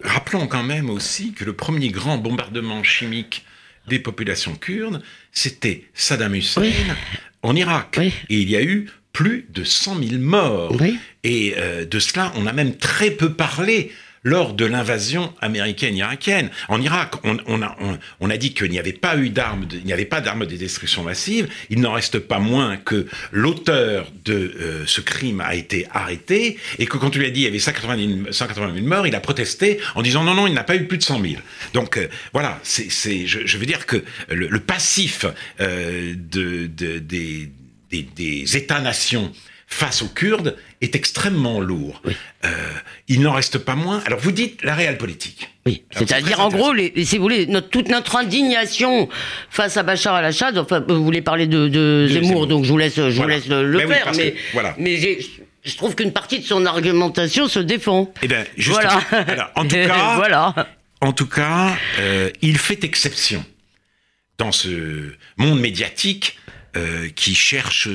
rappelons 0.04 0.46
quand 0.46 0.62
même 0.62 0.90
aussi 0.90 1.32
que 1.32 1.44
le 1.44 1.54
premier 1.54 1.88
grand 1.88 2.18
bombardement 2.18 2.82
chimique 2.84 3.44
des 3.88 3.98
populations 3.98 4.54
kurdes, 4.54 5.02
c'était 5.32 5.84
Saddam 5.94 6.34
Hussein 6.34 6.60
Oui. 6.62 6.72
en 7.42 7.56
Irak. 7.56 7.96
Oui. 7.98 8.12
Et 8.28 8.40
il 8.40 8.50
y 8.50 8.56
a 8.56 8.62
eu 8.62 8.90
plus 9.12 9.46
de 9.50 9.64
100 9.64 10.02
000 10.02 10.20
morts. 10.20 10.76
Oui. 10.78 10.98
Et 11.24 11.54
de 11.90 11.98
cela, 11.98 12.32
on 12.36 12.46
a 12.46 12.52
même 12.52 12.76
très 12.76 13.10
peu 13.10 13.32
parlé 13.32 13.90
lors 14.26 14.54
de 14.54 14.64
l'invasion 14.64 15.32
américaine-irakienne. 15.40 16.50
En 16.68 16.82
Irak, 16.82 17.14
on, 17.22 18.30
a, 18.30 18.36
dit 18.36 18.54
qu'il 18.54 18.72
n'y 18.72 18.80
avait 18.80 18.92
pas 18.92 19.16
eu 19.16 19.30
d'armes, 19.30 19.68
il 19.72 19.84
n'y 19.84 19.92
avait 19.92 20.04
pas 20.04 20.20
d'armes 20.20 20.46
de 20.46 20.56
destruction 20.56 21.04
massive. 21.04 21.48
Il 21.70 21.80
n'en 21.80 21.92
reste 21.92 22.18
pas 22.18 22.40
moins 22.40 22.76
que 22.76 23.06
l'auteur 23.30 24.10
de 24.24 24.34
euh, 24.34 24.84
ce 24.84 25.00
crime 25.00 25.40
a 25.40 25.54
été 25.54 25.86
arrêté 25.92 26.58
et 26.80 26.86
que 26.86 26.96
quand 26.96 27.14
on 27.14 27.18
lui 27.20 27.26
a 27.26 27.30
dit 27.30 27.34
qu'il 27.34 27.42
y 27.44 27.46
avait 27.46 27.60
180 27.60 27.96
000, 28.24 28.32
180 28.32 28.74
000 28.74 28.86
morts, 28.86 29.06
il 29.06 29.14
a 29.14 29.20
protesté 29.20 29.78
en 29.94 30.02
disant 30.02 30.24
non, 30.24 30.34
non, 30.34 30.48
il 30.48 30.54
n'a 30.54 30.64
pas 30.64 30.74
eu 30.74 30.86
plus 30.88 30.98
de 30.98 31.04
100 31.04 31.20
000. 31.20 31.34
Donc 31.72 31.96
euh, 31.96 32.08
voilà, 32.32 32.58
c'est, 32.64 32.88
je, 33.28 33.58
veux 33.58 33.66
dire 33.66 33.86
que 33.86 34.02
le, 34.28 34.58
passif 34.58 35.24
euh, 35.60 36.14
de, 36.16 36.66
de- 36.66 36.98
des, 36.98 37.48
des, 37.90 38.02
des 38.02 38.56
États-nations 38.56 39.32
face 39.68 40.02
aux 40.02 40.08
Kurdes 40.08 40.56
est 40.80 40.94
extrêmement 40.94 41.60
lourd. 41.60 42.00
Euh, 42.44 42.48
il 43.08 43.20
n'en 43.20 43.32
reste 43.32 43.58
pas 43.58 43.74
moins. 43.74 44.00
Alors 44.06 44.20
vous 44.20 44.30
dites 44.32 44.62
la 44.62 44.74
réelle 44.74 44.96
politique. 44.98 45.48
Oui, 45.66 45.82
c'est-à-dire 45.90 46.36
c'est 46.36 46.42
en 46.42 46.48
gros, 46.50 46.72
les, 46.72 46.92
si 47.04 47.16
vous 47.16 47.22
voulez, 47.22 47.46
notre, 47.46 47.68
toute 47.68 47.88
notre 47.88 48.14
indignation 48.16 49.08
face 49.50 49.76
à 49.76 49.82
Bachar 49.82 50.14
al-Assad. 50.14 50.56
Enfin, 50.58 50.84
vous 50.86 51.02
voulez 51.04 51.20
parler 51.22 51.46
de, 51.48 51.66
de 51.68 52.06
Zemmour, 52.08 52.28
Zemmour. 52.28 52.46
donc 52.46 52.64
je 52.64 52.70
vous 52.70 52.78
laisse, 52.78 52.94
je 52.94 53.02
vous 53.02 53.12
Voilà. 53.12 53.36
laisse 53.36 53.48
le, 53.48 53.68
le 53.68 53.78
Mais 53.78 53.84
oui, 53.86 53.94
faire. 53.94 54.12
que- 54.12 54.16
mais 54.16 54.34
voilà. 54.52 54.74
mais 54.78 54.96
j'ai- 54.98 55.18
je 55.64 55.76
trouve 55.76 55.96
qu'une 55.96 56.12
partie 56.12 56.38
de 56.38 56.44
son 56.44 56.64
argumentation 56.64 57.48
se 57.48 57.58
défend. 57.58 58.12
Eh 58.22 58.28
bien, 58.28 58.44
voilà. 58.58 59.02
en 59.56 59.64
tout 59.64 59.74
cas, 59.86 60.14
voilà. 60.14 60.54
En 61.00 61.12
tout 61.12 61.26
cas, 61.26 61.76
euh, 61.98 62.30
il 62.40 62.56
fait 62.56 62.84
exception 62.84 63.44
dans 64.38 64.52
ce 64.52 65.10
monde 65.36 65.58
médiatique 65.58 66.38
euh, 66.76 67.08
qui 67.16 67.34
cherche 67.34 67.88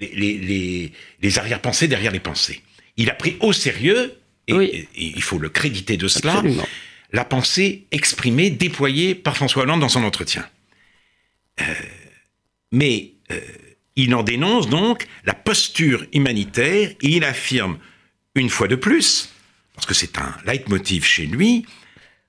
les- 0.00 0.38
les- 0.38 0.92
les 1.22 1.38
arrière-pensées 1.38 1.88
derrière 1.88 2.12
les 2.12 2.20
pensées. 2.20 2.62
Il 2.96 3.10
a 3.10 3.14
pris 3.14 3.36
au 3.40 3.52
sérieux, 3.52 4.14
et, 4.46 4.52
Oui. 4.52 4.64
et- 4.72 4.88
et 4.96 5.12
il 5.16 5.22
faut 5.22 5.38
le 5.38 5.48
créditer 5.48 5.96
de 5.96 6.08
cela, 6.08 6.34
Absolument. 6.34 6.66
la 7.12 7.24
pensée 7.24 7.86
exprimée, 7.90 8.50
déployée 8.50 9.14
par 9.14 9.36
François 9.36 9.62
Hollande 9.62 9.80
dans 9.80 9.88
son 9.88 10.04
entretien. 10.04 10.48
Euh, 11.60 11.64
mais 12.72 13.12
euh, 13.30 13.40
il 13.96 14.14
en 14.14 14.22
dénonce 14.22 14.68
donc 14.68 15.06
la 15.24 15.34
posture 15.34 16.04
humanitaire 16.12 16.90
et 17.02 17.08
il 17.08 17.24
affirme 17.24 17.78
une 18.34 18.48
fois 18.50 18.68
de 18.68 18.76
plus, 18.76 19.30
parce 19.74 19.86
que 19.86 19.94
c'est 19.94 20.18
un 20.18 20.34
leitmotiv 20.46 21.04
chez 21.04 21.26
lui, 21.26 21.64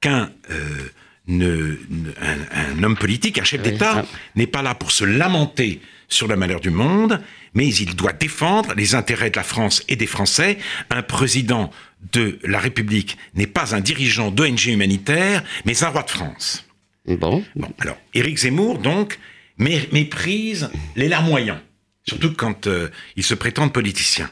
qu'un 0.02 0.32
euh, 0.50 0.90
un, 1.28 2.38
un 2.52 2.84
homme 2.84 2.98
politique, 2.98 3.38
un 3.38 3.44
chef 3.44 3.62
Oui, 3.64 3.72
d'État, 3.72 4.04
ah. 4.04 4.18
n'est 4.36 4.48
pas 4.48 4.64
là 4.64 4.74
pour 4.74 4.92
se 4.92 5.04
lamenter 5.06 5.80
sur 6.10 6.28
le 6.28 6.36
malheur 6.36 6.60
du 6.60 6.72
monde, 6.72 7.22
mais 7.54 7.68
il 7.68 7.96
doit 7.96 8.14
défendre 8.14 8.74
les 8.76 8.96
intérêts 8.96 9.30
de 9.30 9.38
la 9.38 9.44
France 9.44 9.84
et 9.88 9.96
des 9.96 10.08
Français. 10.08 10.58
Un 10.90 11.04
président 11.04 11.72
de 12.12 12.40
la 12.44 12.60
République 12.60 13.18
n'est 13.36 13.48
pas 13.48 13.76
un 13.76 13.80
dirigeant 13.80 14.32
d'ONG 14.32 14.66
humanitaire, 14.66 15.44
mais 15.66 15.84
un 15.84 15.90
roi 15.90 16.04
de 16.04 16.10
France. 16.10 16.66
Bon. 17.06 17.44
Bon, 17.56 17.72
alors, 17.80 17.98
Éric 18.14 18.38
Zemmour, 18.40 18.80
donc, 18.80 19.20
mé- 19.60 19.88
méprise 19.92 20.70
les 20.96 21.08
larmoyants, 21.08 21.62
surtout 22.08 22.34
quand 22.34 22.68
euh, 22.68 22.90
il 23.16 23.24
se 23.24 23.34
prétend 23.34 23.70
politicien. 23.70 24.30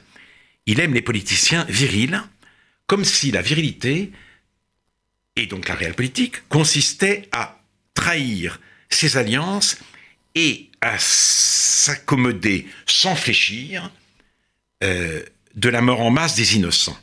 Il 0.65 0.79
aime 0.79 0.93
les 0.93 1.01
politiciens 1.01 1.65
virils, 1.69 2.21
comme 2.87 3.05
si 3.05 3.31
la 3.31 3.41
virilité, 3.41 4.11
et 5.35 5.45
donc 5.45 5.67
la 5.69 5.75
réelle 5.75 5.93
politique, 5.93 6.47
consistait 6.49 7.29
à 7.31 7.59
trahir 7.93 8.59
ses 8.89 9.17
alliances 9.17 9.77
et 10.35 10.66
à 10.81 10.95
s'accommoder 10.99 12.67
sans 12.85 13.15
fléchir 13.15 13.91
euh, 14.83 15.21
de 15.55 15.69
la 15.69 15.81
mort 15.81 16.01
en 16.01 16.11
masse 16.11 16.35
des 16.35 16.55
innocents. 16.55 16.97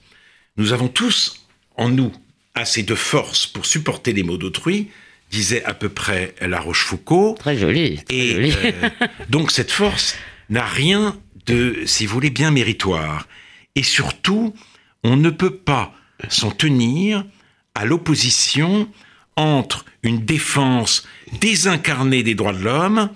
Nous 0.57 0.73
avons 0.73 0.89
tous 0.89 1.47
en 1.77 1.89
nous 1.89 2.13
assez 2.55 2.83
de 2.83 2.95
force 2.95 3.47
pour 3.47 3.67
supporter 3.67 4.13
les 4.13 4.23
maux 4.23 4.37
d'autrui, 4.37 4.89
disait 5.31 5.65
à 5.65 5.75
peu 5.75 5.89
près 5.89 6.35
La 6.41 6.61
Rochefoucauld. 6.61 7.39
Très 7.39 7.59
joli. 7.59 7.97
Très 8.05 8.17
Et 8.17 8.33
joli. 8.33 8.53
euh, 8.65 8.91
donc 9.29 9.51
cette 9.51 9.73
force 9.73 10.17
n'a 10.51 10.65
rien 10.65 11.19
de, 11.47 11.83
si 11.85 12.07
vous 12.07 12.15
voulez, 12.15 12.31
bien 12.31 12.53
méritoire. 12.53 13.27
Et 13.75 13.83
surtout, 13.83 14.55
on 15.03 15.17
ne 15.17 15.31
peut 15.31 15.57
pas 15.57 15.93
s'en 16.29 16.53
tenir 16.53 17.25
à 17.75 17.85
l'opposition 17.85 18.89
entre 19.37 19.85
une 20.05 20.25
défense 20.25 21.09
désincarnée 21.41 22.23
des 22.23 22.37
droits 22.37 22.53
de 22.53 22.63
l'homme 22.63 23.11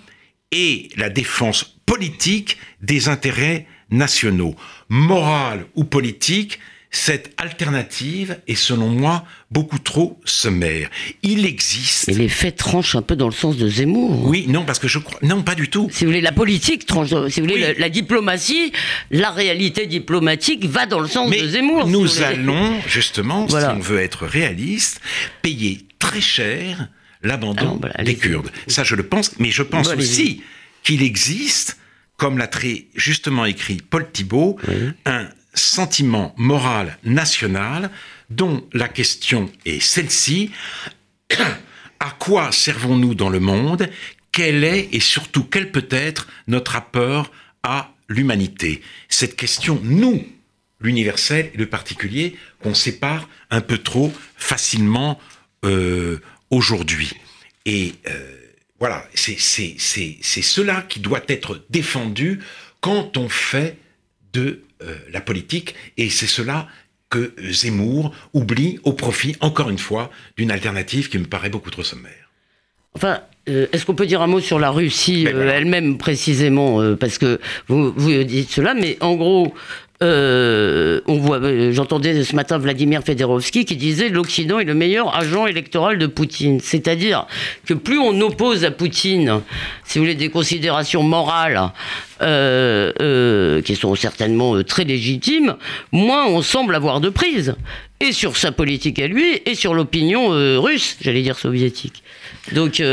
et 0.52 0.88
la 0.96 1.10
défense 1.10 1.78
politique 1.86 2.58
des 2.80 3.08
intérêts 3.08 3.66
nationaux. 3.90 4.54
Morale 4.88 5.66
ou 5.74 5.84
politique, 5.84 6.58
cette 6.90 7.32
alternative 7.36 8.38
est 8.46 8.54
selon 8.54 8.88
moi 8.88 9.24
beaucoup 9.50 9.78
trop 9.78 10.18
sommaire. 10.24 10.88
Il 11.22 11.44
existe. 11.44 12.08
Et 12.08 12.14
les 12.14 12.28
faits 12.28 12.56
tranchent 12.56 12.94
un 12.94 13.02
peu 13.02 13.14
dans 13.14 13.26
le 13.26 13.32
sens 13.32 13.56
de 13.58 13.68
Zemmour. 13.68 14.26
Oui, 14.26 14.46
non, 14.48 14.64
parce 14.64 14.78
que 14.78 14.88
je 14.88 14.98
crois. 14.98 15.18
Non, 15.22 15.42
pas 15.42 15.54
du 15.54 15.68
tout. 15.68 15.88
Si 15.92 16.04
vous 16.04 16.10
voulez, 16.10 16.22
la 16.22 16.32
politique 16.32 16.86
tranche. 16.86 17.08
Si 17.28 17.40
vous 17.40 17.46
voulez, 17.46 17.74
la, 17.74 17.88
diplomatie, 17.90 18.72
la 19.10 19.30
réalité 19.30 19.86
diplomatique 19.86 20.64
va 20.64 20.86
dans 20.86 21.00
le 21.00 21.08
sens 21.08 21.30
de 21.30 21.46
Zemmour. 21.46 21.86
Nous 21.86 22.22
allons, 22.22 22.80
justement, 22.86 23.46
si 23.48 23.54
on 23.54 23.78
veut 23.78 24.00
être 24.00 24.26
réaliste, 24.26 25.00
payer 25.42 25.86
très 25.98 26.22
cher 26.22 26.88
l'abandon 27.22 27.80
ah 27.94 28.02
des 28.02 28.16
Kurdes. 28.16 28.50
Ça, 28.66 28.84
je 28.84 28.94
le 28.94 29.02
pense, 29.02 29.38
mais 29.38 29.50
je 29.50 29.62
pense 29.62 29.88
aussi 29.88 30.42
qu'il 30.82 31.02
existe, 31.02 31.78
comme 32.16 32.38
l'a 32.38 32.46
très 32.46 32.86
justement 32.94 33.44
écrit 33.44 33.78
Paul 33.78 34.10
Thibault, 34.10 34.58
un 35.04 35.28
sentiment 35.54 36.34
moral 36.36 36.98
national 37.04 37.90
dont 38.30 38.66
la 38.72 38.88
question 38.88 39.50
est 39.64 39.80
celle-ci. 39.80 40.50
à 42.00 42.10
quoi 42.18 42.52
servons-nous 42.52 43.14
dans 43.14 43.28
le 43.30 43.40
monde? 43.40 43.88
Quel 44.32 44.62
est 44.64 44.88
et 44.92 45.00
surtout 45.00 45.44
quel 45.44 45.70
peut 45.70 45.88
être 45.90 46.28
notre 46.46 46.76
apport 46.76 47.32
à 47.62 47.92
l'humanité? 48.08 48.82
Cette 49.08 49.36
question, 49.36 49.80
nous, 49.82 50.24
l'universel 50.80 51.50
et 51.54 51.56
le 51.56 51.66
particulier, 51.66 52.36
qu'on 52.62 52.74
sépare 52.74 53.28
un 53.50 53.60
peu 53.60 53.78
trop 53.78 54.12
facilement 54.36 55.18
euh, 55.64 56.20
aujourd'hui. 56.50 57.12
Et 57.66 57.94
euh, 58.08 58.38
voilà, 58.78 59.04
c'est 59.14 59.38
cela 59.38 60.82
qui 60.82 61.00
doit 61.00 61.22
être 61.28 61.64
défendu 61.70 62.40
quand 62.80 63.16
on 63.16 63.28
fait 63.28 63.76
de 64.32 64.62
euh, 64.82 64.96
la 65.12 65.20
politique, 65.20 65.74
et 65.96 66.10
c'est 66.10 66.26
cela 66.26 66.68
que 67.10 67.34
Zemmour 67.50 68.14
oublie 68.34 68.78
au 68.84 68.92
profit, 68.92 69.34
encore 69.40 69.70
une 69.70 69.78
fois, 69.78 70.10
d'une 70.36 70.50
alternative 70.50 71.08
qui 71.08 71.18
me 71.18 71.24
paraît 71.24 71.48
beaucoup 71.48 71.70
trop 71.70 71.82
sommaire. 71.82 72.30
Enfin, 72.94 73.22
euh, 73.48 73.66
est-ce 73.72 73.86
qu'on 73.86 73.94
peut 73.94 74.06
dire 74.06 74.22
un 74.22 74.26
mot 74.26 74.40
sur 74.40 74.58
la 74.58 74.70
Russie 74.70 75.26
euh, 75.26 75.50
elle-même 75.50 75.98
précisément 75.98 76.96
Parce 76.96 77.18
que 77.18 77.40
vous, 77.66 77.92
vous 77.96 78.22
dites 78.24 78.50
cela, 78.50 78.74
mais 78.74 78.98
en 79.00 79.16
gros, 79.16 79.54
euh, 80.00 81.00
on 81.06 81.18
voit, 81.18 81.38
euh, 81.38 81.72
j'entendais 81.72 82.22
ce 82.22 82.36
matin 82.36 82.56
Vladimir 82.58 83.02
Fedorovski 83.02 83.64
qui 83.64 83.74
disait 83.74 84.08
l'Occident 84.08 84.60
est 84.60 84.64
le 84.64 84.74
meilleur 84.74 85.16
agent 85.16 85.46
électoral 85.46 85.98
de 85.98 86.06
Poutine. 86.06 86.60
C'est-à-dire 86.60 87.26
que 87.66 87.74
plus 87.74 87.98
on 87.98 88.20
oppose 88.20 88.64
à 88.64 88.70
Poutine, 88.70 89.40
si 89.84 89.98
vous 89.98 90.04
voulez, 90.04 90.14
des 90.14 90.28
considérations 90.28 91.02
morales 91.02 91.72
qui 92.20 93.76
sont 93.76 93.94
certainement 93.94 94.62
très 94.62 94.84
légitimes, 94.84 95.56
moins 95.92 96.26
on 96.26 96.42
semble 96.42 96.74
avoir 96.74 97.00
de 97.00 97.08
prise 97.08 97.54
et 98.00 98.12
sur 98.12 98.36
sa 98.36 98.52
politique 98.52 98.98
à 99.00 99.06
lui 99.06 99.40
et 99.44 99.54
sur 99.54 99.74
l'opinion 99.74 100.30
russe, 100.60 100.96
j'allais 101.00 101.22
dire 101.22 101.38
soviétique. 101.38 102.02
Donc, 102.52 102.80
euh, 102.80 102.84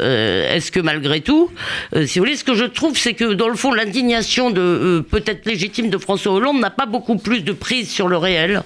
euh, 0.00 0.56
est-ce 0.56 0.72
que 0.72 0.80
malgré 0.80 1.20
tout, 1.20 1.50
euh, 1.94 2.06
si 2.06 2.18
vous 2.18 2.24
voulez, 2.24 2.36
ce 2.36 2.44
que 2.44 2.54
je 2.54 2.64
trouve, 2.64 2.96
c'est 2.96 3.14
que 3.14 3.32
dans 3.32 3.48
le 3.48 3.54
fond, 3.54 3.72
l'indignation 3.72 4.50
de 4.50 5.04
peut-être 5.08 5.46
légitime 5.46 5.88
de 5.90 5.98
François 5.98 6.32
Hollande 6.32 6.60
n'a 6.60 6.70
pas 6.70 6.86
beaucoup 6.86 7.16
plus 7.16 7.42
de 7.42 7.52
prise 7.52 7.88
sur 7.90 8.08
le 8.08 8.16
réel, 8.16 8.62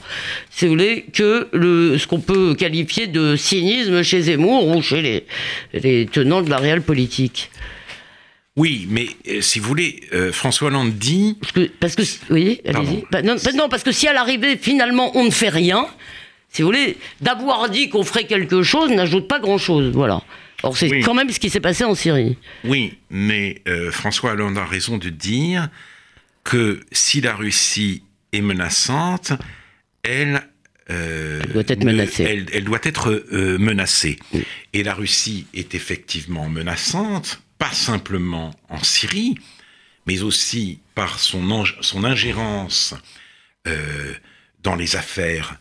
si 0.51 0.65
vous 0.65 0.73
voulez, 0.73 1.05
que 1.13 1.49
ce 1.53 2.07
qu'on 2.07 2.21
peut 2.21 2.55
qualifier 2.55 3.07
de 3.07 3.37
cynisme 3.37 4.03
chez 4.03 4.23
Zemmour 4.23 4.69
ou 4.69 4.83
chez 4.83 5.25
les 5.75 6.07
tenants 6.07 6.43
de 6.43 6.51
la 6.51 6.59
réelle 6.59 6.83
politique. 6.83 7.51
Oui, 8.57 8.87
mais 8.91 9.09
si 9.41 9.61
vous 9.61 9.69
voulez, 9.69 10.01
François 10.33 10.69
Hollande 10.69 10.93
dit. 10.93 11.39
Parce 11.41 11.53
que, 11.53 11.71
parce 11.81 11.95
que 11.95 12.03
oui, 12.31 12.61
allez-y. 12.67 13.05
Bah, 13.11 13.23
non, 13.23 13.37
non, 13.55 13.69
parce 13.71 13.83
que 13.83 13.93
si 13.93 14.07
à 14.07 14.13
l'arrivée, 14.13 14.59
finalement, 14.59 15.17
on 15.17 15.25
ne 15.25 15.31
fait 15.31 15.49
rien, 15.49 15.87
si 16.53 16.61
vous 16.61 16.69
voulez, 16.69 16.99
d'avoir 17.23 17.71
dit 17.71 17.89
qu'on 17.89 18.05
ferait 18.05 18.27
quelque 18.27 18.63
chose 18.63 18.91
n'ajoute 18.91 19.27
pas 19.27 19.41
grand-chose. 19.41 19.91
Voilà. 19.95 20.23
Or, 20.63 20.77
c'est 20.77 21.01
quand 21.01 21.15
même 21.15 21.31
ce 21.31 21.41
qui 21.41 21.51
s'est 21.51 21.61
passé 21.61 21.83
en 21.83 21.95
Syrie. 21.95 22.37
Oui, 22.65 22.99
mais 23.11 23.63
euh, 23.67 23.91
François 23.91 24.33
Hollande 24.33 24.59
a 24.59 24.65
raison 24.65 24.99
de 24.99 25.09
dire 25.09 25.69
que 26.45 26.81
si 26.93 27.21
la 27.21 27.35
Russie 27.35 28.05
est 28.33 28.43
menaçante, 28.43 29.33
elle, 30.03 30.43
euh, 30.91 31.41
doit 31.53 31.65
être 31.67 31.85
menacée. 31.85 32.47
Elle, 32.53 32.65
doit 32.65 32.81
être 32.83 33.11
euh, 33.11 33.59
menacée. 33.59 34.19
Et 34.73 34.83
la 34.83 34.95
Russie 34.95 35.47
est 35.55 35.75
effectivement 35.75 36.49
menaçante, 36.49 37.43
pas 37.63 37.71
simplement 37.71 38.53
en 38.71 38.83
Syrie, 38.83 39.39
mais 40.05 40.23
aussi 40.23 40.81
par 40.97 41.21
son, 41.21 41.49
ingérence 42.03 42.93
dans 44.65 44.75
les 44.75 44.97
affaires 44.97 45.61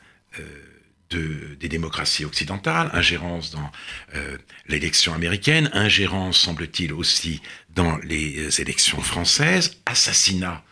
des 1.12 1.70
démocraties 1.70 2.26
occidentales, 2.26 2.90
ingérence 2.94 3.52
dans 3.52 3.72
euh, 4.16 4.36
l'élection 4.68 5.14
américaine, 5.14 5.70
ingérence, 5.74 6.40
semble-t-il, 6.40 6.92
aussi 6.92 7.40
dans 7.70 7.98
les 7.98 8.60
élections 8.60 9.02
françaises, 9.02 9.78
assassinat 9.86 10.64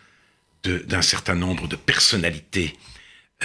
d'un 0.64 1.04
certain 1.04 1.36
nombre 1.36 1.68
de 1.68 1.76
personnalités 1.76 2.74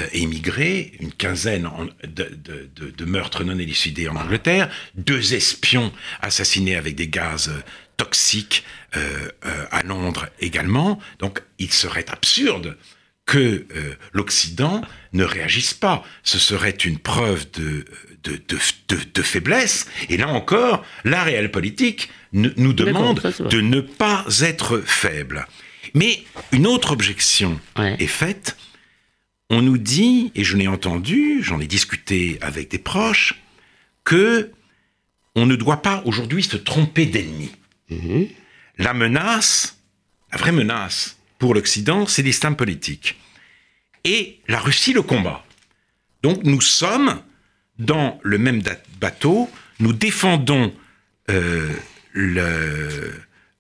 euh, 0.00 0.07
émigrées, 0.12 0.92
une 0.98 1.12
quinzaine 1.12 1.70
de, 2.02 3.04
meurtres 3.04 3.44
non 3.44 3.57
élucidés 3.57 4.09
en 4.09 4.16
Angleterre, 4.16 4.68
deux 4.96 5.35
espions 5.35 5.92
assassinés 6.20 6.74
avec 6.74 6.96
des 6.96 7.07
gaz 7.07 7.52
toxiques 7.96 8.64
euh, 8.96 9.28
à 9.70 9.85
Londres 9.85 10.26
également. 10.40 10.98
Donc 11.20 11.42
il 11.61 11.72
serait 11.72 12.07
absurde 12.11 12.76
que 13.24 13.38
euh, 13.76 13.94
l'Occident 14.12 14.83
ne 15.12 15.22
réagisse 15.22 15.74
pas. 15.74 16.02
Ce 16.24 16.40
serait 16.40 16.70
une 16.70 16.98
preuve 16.98 17.46
de, 17.52 17.85
de, 18.24 18.40
de, 18.88 19.22
faiblesse. 19.22 19.87
Et 20.09 20.16
là 20.16 20.26
encore, 20.26 20.85
la 21.04 21.22
réelle 21.22 21.52
politique 21.52 22.11
nous 22.33 22.72
demande 22.72 23.20
de 23.48 23.61
ne 23.61 23.80
pas 23.80 24.26
être 24.40 24.83
faible. 24.85 25.46
Mais 25.94 26.24
une 26.50 26.66
autre 26.66 26.90
objection 26.90 27.61
est 27.78 28.09
faite. 28.09 28.57
On 29.55 29.62
nous 29.62 29.79
dit, 29.79 30.33
et 30.35 30.43
je 30.43 30.57
l'ai 30.57 30.67
entendu, 30.67 31.40
j'en 31.40 31.61
ai 31.61 31.69
discuté 31.69 32.38
avec 32.40 32.73
des 32.73 32.79
proches, 32.79 33.40
que 34.03 34.51
on 35.37 35.47
ne 35.47 35.55
doit 35.55 35.81
pas 35.81 36.03
aujourd'hui 36.07 36.43
se 36.43 36.57
tromper 36.57 37.07
d'ennemi. 37.07 37.53
Mhm. 37.88 38.27
La 38.79 38.95
menace, 38.95 39.79
la 40.33 40.38
vraie 40.38 40.51
menace, 40.51 41.19
pour 41.38 41.55
l'Occident, 41.55 42.05
c'est 42.07 42.23
l'islam 42.23 42.57
politique. 42.57 43.17
Et 44.03 44.40
la 44.49 44.59
Russie 44.59 44.93
le 44.93 45.03
combat. 45.03 45.45
Donc 46.25 46.43
nous 46.43 46.61
sommes 46.61 47.23
dans 47.79 48.19
le 48.25 48.38
même 48.38 48.61
bateau, 49.01 49.49
nous 49.79 49.93
défendons 49.93 50.75
euh, 51.31 51.71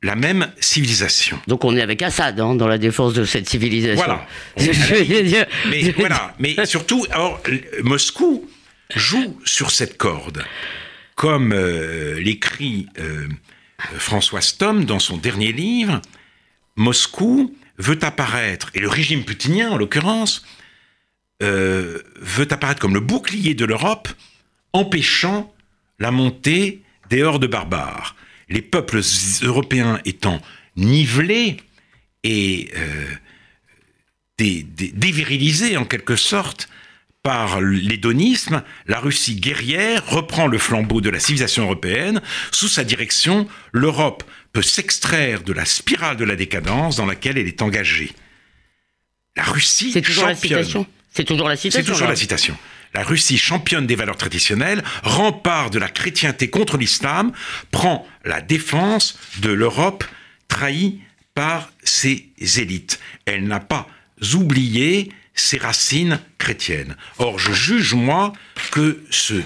la 0.04 0.16
même 0.16 0.52
civilisation. 0.60 1.40
Donc 1.46 1.64
on 1.64 1.74
est 1.74 1.80
avec 1.80 2.02
Assad 2.02 2.38
hein, 2.38 2.54
dans 2.54 2.68
la 2.68 2.76
défense 2.76 3.14
de 3.14 3.24
cette 3.24 3.48
civilisation. 3.48 4.04
Voilà. 4.04 4.26
mais, 5.70 5.90
voilà. 5.96 6.34
mais 6.38 6.66
surtout, 6.66 7.06
alors, 7.10 7.42
Moscou 7.82 8.46
joue 8.94 9.40
sur 9.46 9.70
cette 9.70 9.96
corde, 9.96 10.44
comme 11.14 11.54
euh, 11.54 12.20
l'écrit 12.20 12.86
euh, 12.98 13.28
François 13.96 14.42
Stom 14.42 14.84
dans 14.84 14.98
son 14.98 15.16
dernier 15.16 15.52
livre. 15.52 16.02
Moscou 16.76 17.56
veut 17.78 17.98
apparaître, 18.02 18.70
et 18.74 18.80
le 18.80 18.90
régime 18.90 19.24
putinien 19.24 19.70
en 19.70 19.78
l'occurrence, 19.78 20.44
euh, 21.42 22.02
veut 22.20 22.52
apparaître 22.52 22.80
comme 22.80 22.94
le 22.94 23.00
bouclier 23.00 23.54
de 23.54 23.64
l'Europe, 23.64 24.08
empêchant 24.74 25.54
la 25.98 26.10
montée 26.10 26.82
des 27.08 27.22
hordes 27.22 27.46
barbares. 27.46 28.14
Les 28.48 28.62
peuples 28.62 29.00
européens 29.42 30.00
étant 30.04 30.40
nivelés 30.76 31.56
et 32.22 32.70
euh, 32.76 33.06
dévirilisés 34.38 35.76
en 35.76 35.84
quelque 35.84 36.16
sorte 36.16 36.68
par 37.22 37.62
l'hédonisme, 37.62 38.62
la 38.86 39.00
Russie 39.00 39.36
guerrière 39.36 40.06
reprend 40.06 40.46
le 40.46 40.58
flambeau 40.58 41.00
de 41.00 41.08
la 41.08 41.18
civilisation 41.18 41.62
européenne. 41.62 42.20
Sous 42.50 42.68
sa 42.68 42.84
direction, 42.84 43.48
l'Europe 43.72 44.24
peut 44.52 44.60
s'extraire 44.60 45.42
de 45.42 45.54
la 45.54 45.64
spirale 45.64 46.18
de 46.18 46.24
la 46.24 46.36
décadence 46.36 46.96
dans 46.96 47.06
laquelle 47.06 47.38
elle 47.38 47.48
est 47.48 47.62
engagée. 47.62 48.12
La 49.36 49.42
Russie 49.42 49.90
C'est 49.90 50.02
toujours 50.02 50.26
la 50.26 50.34
citation 50.34 50.86
C'est 51.10 51.24
toujours 51.24 51.48
la 51.48 51.56
citation. 51.56 51.82
C'est 51.82 51.92
toujours 51.92 52.08
la 52.08 52.16
citation. 52.16 52.58
La 52.94 53.02
Russie 53.02 53.38
championne 53.38 53.86
des 53.86 53.96
valeurs 53.96 54.16
traditionnelles, 54.16 54.82
rempart 55.02 55.70
de 55.70 55.78
la 55.80 55.88
chrétienté 55.88 56.48
contre 56.48 56.76
l'islam, 56.76 57.32
prend 57.72 58.06
la 58.24 58.40
défense 58.40 59.18
de 59.40 59.50
l'Europe 59.50 60.04
trahie 60.46 61.00
par 61.34 61.72
ses 61.82 62.30
élites. 62.38 63.00
Elle 63.26 63.48
n'a 63.48 63.60
pas 63.60 63.88
oublié 64.34 65.10
ses 65.34 65.58
racines 65.58 66.20
chrétiennes. 66.38 66.96
Or, 67.18 67.38
je 67.38 67.52
juge, 67.52 67.94
moi, 67.94 68.32
que 68.70 69.02
ce 69.10 69.42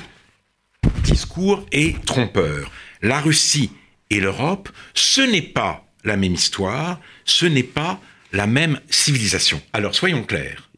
discours 1.03 1.65
est 1.73 2.05
trompeur. 2.05 2.71
La 3.01 3.21
Russie 3.21 3.71
et 4.11 4.21
l'Europe, 4.21 4.69
ce 4.93 5.23
n'est 5.23 5.41
pas 5.41 5.87
la 6.05 6.17
même 6.17 6.35
histoire, 6.35 7.01
ce 7.25 7.47
n'est 7.47 7.63
pas 7.63 8.01
la 8.33 8.47
même 8.47 8.81
civilisation. 8.91 9.63
Alors 9.73 9.95
soyons 9.95 10.23
clairs. 10.23 10.69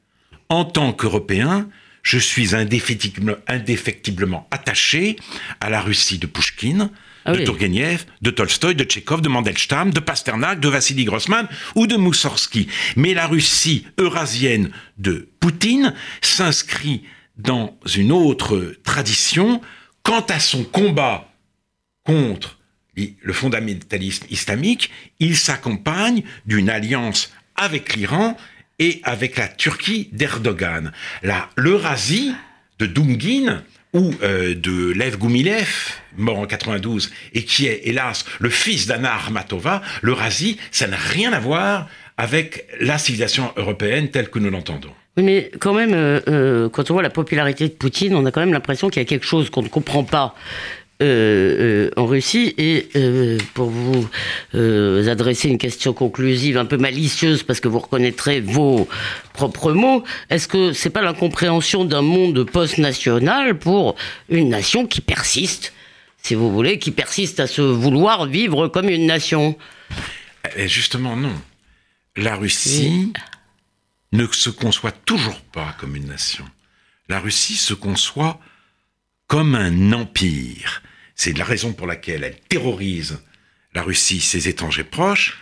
En 0.49 0.65
tant 0.65 0.93
qu'Européen, 0.93 1.69
je 2.03 2.19
suis 2.19 2.55
indéfectiblement 2.55 4.47
attaché 4.51 5.17
à 5.61 5.71
la 5.71 5.81
Russie 5.81 6.19
de 6.19 6.27
Pouchkine, 6.27 6.91
ah 7.25 7.33
de 7.33 7.45
Tourgueniev, 7.45 8.07
de 8.23 8.31
Tolstoï, 8.31 8.75
de 8.75 8.85
Tchekhov, 8.85 9.21
de 9.21 9.29
Mandelstam, 9.29 9.91
de 9.93 10.01
Pasternak, 10.01 10.61
de 10.61 10.69
Vassili 10.69 11.05
Grossman 11.05 11.49
ou 11.75 11.87
de 11.87 11.97
Moussorski. 11.97 12.69
Mais 12.97 13.15
la 13.15 13.27
Russie 13.27 13.87
eurasienne 13.99 14.71
de 14.99 15.29
Poutine 15.39 15.95
s'inscrit 16.23 17.03
dans 17.37 17.79
une 17.95 18.13
autre 18.13 18.75
tradition 18.85 19.61
quant 20.03 20.25
à 20.29 20.41
son 20.41 20.65
combat 20.65 21.33
contre 22.05 22.59
le 23.23 23.33
fondamentalisme 23.33 24.27
islamique, 24.31 24.91
il 25.21 25.37
s'accompagne 25.37 26.23
d'une 26.47 26.69
alliance 26.69 27.33
avec 27.55 27.95
l'Iran 27.95 28.37
et 28.81 29.01
avec 29.05 29.37
la 29.37 29.47
Turquie 29.47 30.09
d'Erdogan. 30.13 30.91
L'Eurasie 31.57 32.35
de 32.81 32.87
Dungin 32.87 33.63
ou 33.93 34.13
euh, 34.23 34.55
de 34.55 34.93
Lev 34.93 35.19
Goumilev, 35.19 35.95
mort 36.17 36.39
en 36.39 36.47
92, 36.47 37.13
et 37.35 37.45
qui 37.45 37.67
est 37.67 37.83
hélas 37.85 38.25
le 38.39 38.49
fils 38.51 38.87
d'Anna 38.87 39.13
Armatova, 39.13 39.83
l'Eurasie, 40.03 40.59
ça 40.71 40.87
n'a 40.87 40.97
rien 40.97 41.33
à 41.33 41.41
voir 41.41 41.89
avec 42.17 42.67
la 42.81 42.99
civilisation 42.99 43.53
européenne 43.57 44.11
telle 44.11 44.29
que 44.29 44.39
nous 44.39 44.51
l'entendons. 44.51 44.93
Oui, 45.17 45.25
mais 45.25 45.51
quand 45.59 45.75
même, 45.75 45.93
euh, 45.93 46.21
euh, 46.29 46.69
quand 46.69 46.91
on 46.91 46.95
voit 46.95 47.03
la 47.03 47.11
popularité 47.11 47.67
de 47.69 47.73
Poutine, 47.73 48.15
on 48.15 48.25
a 48.27 48.31
quand 48.31 48.41
même 48.41 48.53
l'impression 48.53 48.89
qu'il 48.89 49.03
y 49.03 49.05
a 49.05 49.09
quelque 49.09 49.27
chose 49.27 49.51
qu'on 49.51 49.63
ne 49.63 49.69
comprend 49.69 50.05
pas 50.05 50.35
euh, 51.03 51.89
euh, 51.89 51.91
en 51.97 52.07
Russie. 52.07 52.55
Et 52.59 52.89
euh, 52.97 53.39
pour 53.55 53.71
vous 53.71 54.09
adresser 54.53 55.49
une 55.49 55.59
question 55.59 55.93
conclusive 55.93 56.59
un 56.59 56.65
peu 56.65 56.77
malicieuse, 56.77 57.43
parce 57.43 57.61
que 57.61 57.69
vous 57.69 57.79
reconnaîtrez 57.79 58.41
vos 58.41 58.89
propres 59.33 59.73
mots, 59.73 60.05
est-ce 60.29 60.49
que 60.49 60.73
c'est 60.73 60.91
pas 60.91 61.03
l'incompréhension 61.03 61.85
d'un 61.85 62.03
monde 62.03 62.45
post-national 62.45 63.59
pour 63.59 63.97
une 64.29 64.51
nation 64.51 64.87
qui 64.87 65.01
persiste, 65.01 65.73
si 66.23 66.35
vous 66.35 66.51
voulez, 66.51 66.79
qui 66.79 66.91
persiste 66.91 67.41
à 67.41 67.47
se 67.47 67.63
vouloir 67.63 68.27
vivre 68.27 68.69
comme 68.69 68.89
une 68.89 69.07
nation? 69.07 69.57
Et 70.57 70.69
Justement, 70.69 71.17
non. 71.17 71.35
La 72.17 72.37
Russie 72.37 73.13
ne 74.13 74.27
se 74.27 74.51
conçoit 74.51 74.93
toujours 74.93 75.41
pas 75.53 75.75
comme 75.79 75.97
une 75.97 76.09
nation. 76.09 76.45
La 77.09 77.21
Russie 77.21 77.57
se 77.57 77.75
conçoit 77.75 78.41
comme 79.27 79.55
un 79.55 79.93
empire. 79.93 80.83
C'est 81.23 81.37
la 81.37 81.45
raison 81.45 81.75
pour 81.75 81.87
laquelle 81.87 82.25
elle 82.25 82.41
terrorise 82.49 83.21
la 83.75 83.83
Russie, 83.83 84.23
ses 84.23 84.49
étrangers 84.49 84.85
proches, 84.85 85.39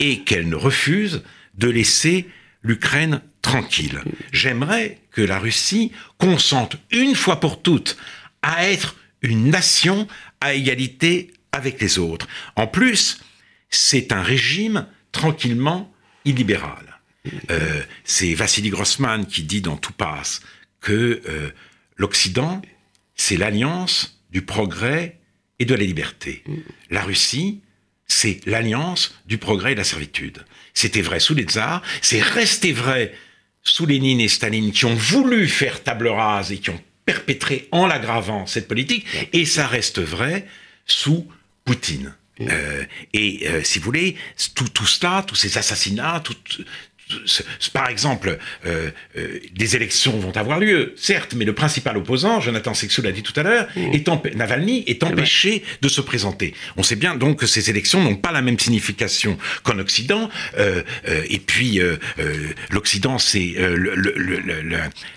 et 0.00 0.20
qu'elle 0.20 0.48
ne 0.48 0.56
refuse 0.56 1.22
de 1.52 1.68
laisser 1.68 2.26
l'Ukraine 2.62 3.20
tranquille. 3.42 4.00
J'aimerais 4.32 4.98
que 5.10 5.20
la 5.20 5.38
Russie 5.38 5.92
consente 6.16 6.78
une 6.92 7.14
fois 7.14 7.40
pour 7.40 7.60
toutes 7.60 7.98
à 8.40 8.70
être 8.70 8.96
une 9.20 9.50
nation 9.50 10.08
à 10.40 10.54
égalité 10.54 11.30
avec 11.52 11.78
les 11.78 11.98
autres. 11.98 12.26
En 12.56 12.66
plus, 12.66 13.20
c'est 13.68 14.12
un 14.12 14.22
régime 14.22 14.86
tranquillement 15.12 15.92
illibéral. 16.24 17.00
Euh, 17.50 17.82
c'est 18.02 18.32
Vassili 18.32 18.70
Grossman 18.70 19.26
qui 19.26 19.42
dit 19.42 19.60
dans 19.60 19.76
Tout 19.76 19.92
passe 19.92 20.40
que 20.80 21.20
euh, 21.28 21.50
l'Occident, 21.98 22.62
c'est 23.14 23.36
l'alliance 23.36 24.22
du 24.30 24.40
progrès 24.40 25.17
et 25.58 25.64
de 25.64 25.74
la 25.74 25.84
liberté. 25.84 26.44
La 26.90 27.02
Russie, 27.02 27.60
c'est 28.06 28.40
l'alliance 28.46 29.14
du 29.26 29.38
progrès 29.38 29.72
et 29.72 29.74
de 29.74 29.80
la 29.80 29.84
servitude. 29.84 30.44
C'était 30.74 31.02
vrai 31.02 31.20
sous 31.20 31.34
les 31.34 31.44
tsars, 31.44 31.82
c'est 32.02 32.22
resté 32.22 32.72
vrai 32.72 33.14
sous 33.62 33.86
Lénine 33.86 34.20
et 34.20 34.28
Staline 34.28 34.72
qui 34.72 34.86
ont 34.86 34.94
voulu 34.94 35.48
faire 35.48 35.82
table 35.82 36.08
rase 36.08 36.52
et 36.52 36.58
qui 36.58 36.70
ont 36.70 36.80
perpétré 37.04 37.68
en 37.72 37.86
l'aggravant 37.86 38.46
cette 38.46 38.68
politique, 38.68 39.06
et 39.32 39.46
ça 39.46 39.66
reste 39.66 39.98
vrai 39.98 40.46
sous 40.86 41.26
Poutine. 41.64 42.14
Euh, 42.40 42.84
et 43.12 43.48
euh, 43.48 43.64
si 43.64 43.78
vous 43.78 43.86
voulez, 43.86 44.16
tout, 44.54 44.68
tout 44.68 44.86
cela, 44.86 45.24
tous 45.26 45.34
ces 45.34 45.58
assassinats, 45.58 46.20
tout, 46.20 46.36
par 47.72 47.88
exemple, 47.88 48.38
euh, 48.66 48.90
euh, 49.16 49.38
des 49.54 49.76
élections 49.76 50.18
vont 50.18 50.36
avoir 50.36 50.58
lieu, 50.58 50.94
certes, 50.96 51.34
mais 51.36 51.44
le 51.44 51.54
principal 51.54 51.96
opposant, 51.96 52.40
Jonathan 52.40 52.74
Sexou 52.74 53.02
l'a 53.02 53.12
dit 53.12 53.22
tout 53.22 53.38
à 53.38 53.42
l'heure, 53.42 53.68
mmh. 53.76 54.36
Navalny 54.36 54.84
est 54.86 55.02
empêché 55.02 55.62
de 55.80 55.88
se 55.88 56.00
présenter. 56.00 56.54
On 56.76 56.82
sait 56.82 56.96
bien 56.96 57.14
donc 57.14 57.40
que 57.40 57.46
ces 57.46 57.70
élections 57.70 58.02
n'ont 58.02 58.16
pas 58.16 58.32
la 58.32 58.42
même 58.42 58.58
signification 58.58 59.38
qu'en 59.62 59.78
Occident. 59.78 60.30
Euh, 60.58 60.82
et 61.04 61.38
puis, 61.38 61.80
l'Occident, 62.70 63.18
c'est 63.18 63.54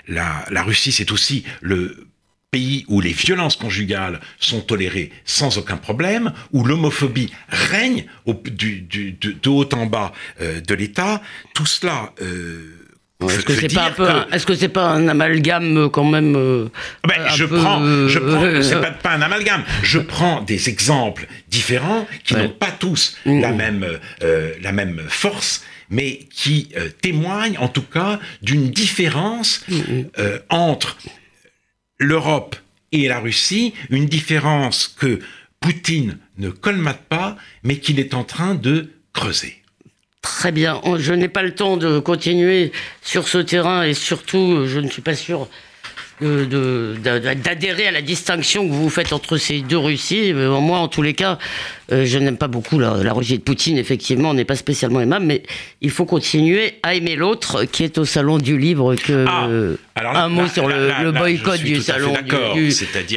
la, 0.08 0.46
la 0.50 0.64
Russie, 0.64 0.92
c'est 0.92 1.12
aussi 1.12 1.44
le 1.62 2.11
pays 2.52 2.86
où 2.90 3.00
les 3.00 3.14
violences 3.14 3.56
conjugales 3.56 4.20
sont 4.40 4.60
tolérées 4.60 5.12
sans 5.24 5.58
aucun 5.58 5.78
problème, 5.78 6.34
où 6.52 6.66
l'homophobie 6.66 7.32
règne 7.48 8.06
au, 8.26 8.34
du, 8.34 8.82
du, 8.82 9.14
de, 9.14 9.50
haut 9.50 9.68
en 9.74 9.86
bas 9.86 10.12
euh, 10.42 10.60
de 10.60 10.74
l'État, 10.76 11.22
tout 11.56 11.66
cela... 11.66 12.12
Euh, 12.22 12.78
est-ce 13.30 13.46
que 13.46 13.54
c'est 13.54 13.74
pas 13.74 13.86
un 13.86 13.92
peu, 13.92 14.10
est-ce 14.34 14.48
que 14.48 14.56
c'est 14.56 14.68
pas 14.68 14.88
un 14.88 15.08
amalgame 15.08 15.78
euh, 15.78 15.90
quand 15.90 16.04
même 16.04 16.34
ben, 16.34 17.28
je, 17.36 17.46
prends, 17.46 18.08
je 18.08 18.18
prends, 18.18 18.42
c'est 18.64 18.82
pas, 18.82 18.90
pas, 18.90 19.12
un 19.12 19.22
amalgame. 19.22 19.64
Je 19.84 20.00
prends 20.00 20.42
des 20.42 20.70
exemples 20.70 21.28
différents 21.48 22.08
qui 22.24 22.34
n'ont 22.34 22.50
pas 22.50 22.72
tous 22.72 23.18
la 23.26 23.52
mmh. 23.52 23.56
même 23.56 23.86
la 24.60 24.72
même 24.72 25.04
force, 25.08 25.64
mais 25.92 26.22
qui 26.34 26.70
témoignent 27.04 27.60
en 27.60 27.68
tout 27.68 27.84
cas 27.84 28.20
d'une 28.42 28.72
différence 28.72 29.66
mmh. 29.70 30.02
entre 30.50 30.98
l'Europe 32.02 32.56
et 32.92 33.08
la 33.08 33.20
Russie, 33.20 33.74
une 33.90 34.06
différence 34.06 34.88
que 34.88 35.20
Poutine 35.62 36.18
ne 36.38 36.50
colmate 36.50 37.04
pas, 37.04 37.38
mais 37.64 37.78
qu'il 37.78 38.00
est 38.00 38.14
en 38.14 38.24
train 38.24 38.56
de 38.56 38.92
creuser. 39.14 39.62
Très 40.22 40.52
bien. 40.52 40.82
Je 40.98 41.14
n'ai 41.14 41.30
pas 41.30 41.44
le 41.44 41.56
temps 41.56 41.78
de 41.78 42.00
continuer 42.00 42.72
sur 43.02 43.28
ce 43.28 43.38
terrain 43.38 43.84
et 43.84 43.94
surtout, 43.94 44.66
je 44.68 44.80
ne 44.80 44.90
suis 44.90 45.02
pas 45.02 45.16
sûr 45.16 45.48
d'adhérer 46.22 47.88
à 47.88 47.92
la 47.92 48.02
distinction 48.02 48.68
que 48.68 48.74
vous 48.74 48.90
faites 48.90 49.12
entre 49.12 49.38
ces 49.38 49.62
deux 49.62 49.78
Russies. 49.78 50.32
Euh, 50.34 50.60
moi, 50.60 50.80
en 50.80 50.88
tous 50.88 51.02
les 51.02 51.14
cas, 51.14 51.40
euh, 51.92 52.06
je 52.06 52.18
n'aime 52.20 52.38
pas 52.38 52.48
beaucoup 52.48 52.78
la, 52.78 53.14
Russie 53.14 53.40
de 53.40 53.44
Poutine, 53.44 53.78
effectivement, 53.78 54.30
on 54.30 54.34
n'est 54.36 54.46
pas 54.46 54.56
spécialement 54.56 55.02
aimable, 55.02 55.26
mais 55.26 55.44
il 55.82 55.90
faut 55.90 56.06
continuer 56.06 56.76
à 56.84 56.94
aimer 56.94 57.16
l'autre 57.16 57.64
qui 57.66 57.84
est 57.84 57.98
au 57.98 58.06
Salon 58.06 58.38
du 58.38 58.58
Livre. 58.58 58.96
Que, 58.96 59.26
ah, 59.28 59.48
un 59.96 60.30
mot 60.30 60.48
sur 60.48 60.68
le, 60.68 61.12
boycott 61.12 61.62
du 61.62 61.82
Salon 61.82 62.14
du, 62.24 62.70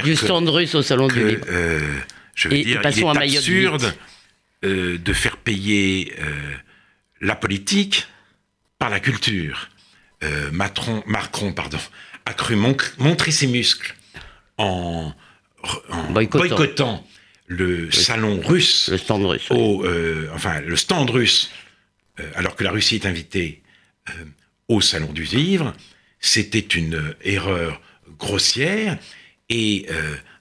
du, 0.02 0.16
stand 0.16 0.48
russe 0.48 0.74
au 0.74 0.82
Salon 0.82 1.08
du 1.08 1.26
Livre. 1.26 1.44
Euh, 1.50 1.80
je 2.34 2.48
veux 2.48 2.56
dire, 2.56 2.66
il 2.66 2.72
est 2.72 3.36
absurde 3.36 3.94
de 4.62 5.12
faire 5.12 5.36
payer 5.36 6.14
la 7.20 7.36
politique 7.36 8.06
par 8.78 8.88
la 8.88 8.98
culture. 8.98 9.68
Macron, 10.52 11.02
Macron 11.06 11.52
pardon, 11.52 11.76
a 12.26 12.34
cru 12.34 12.56
montrer 12.56 13.30
ses 13.30 13.46
muscles 13.46 13.94
en, 14.58 15.12
boycottant. 16.10 17.06
le 17.46 17.90
salon 17.90 18.40
russe, 18.40 18.88
le 18.88 18.98
stand 18.98 19.24
russe, 19.26 19.50
au, 19.50 19.84
euh, 19.84 20.28
enfin 20.34 20.60
le 20.60 20.76
stand 20.76 21.10
russe, 21.10 21.50
euh, 22.20 22.30
alors 22.34 22.56
que 22.56 22.64
la 22.64 22.70
Russie 22.70 22.96
est 22.96 23.06
invitée 23.06 23.62
euh, 24.08 24.12
au 24.68 24.80
salon 24.80 25.12
du 25.12 25.24
livre, 25.24 25.74
c'était 26.20 26.58
une 26.58 27.14
erreur 27.22 27.80
grossière 28.18 28.98
et 29.50 29.86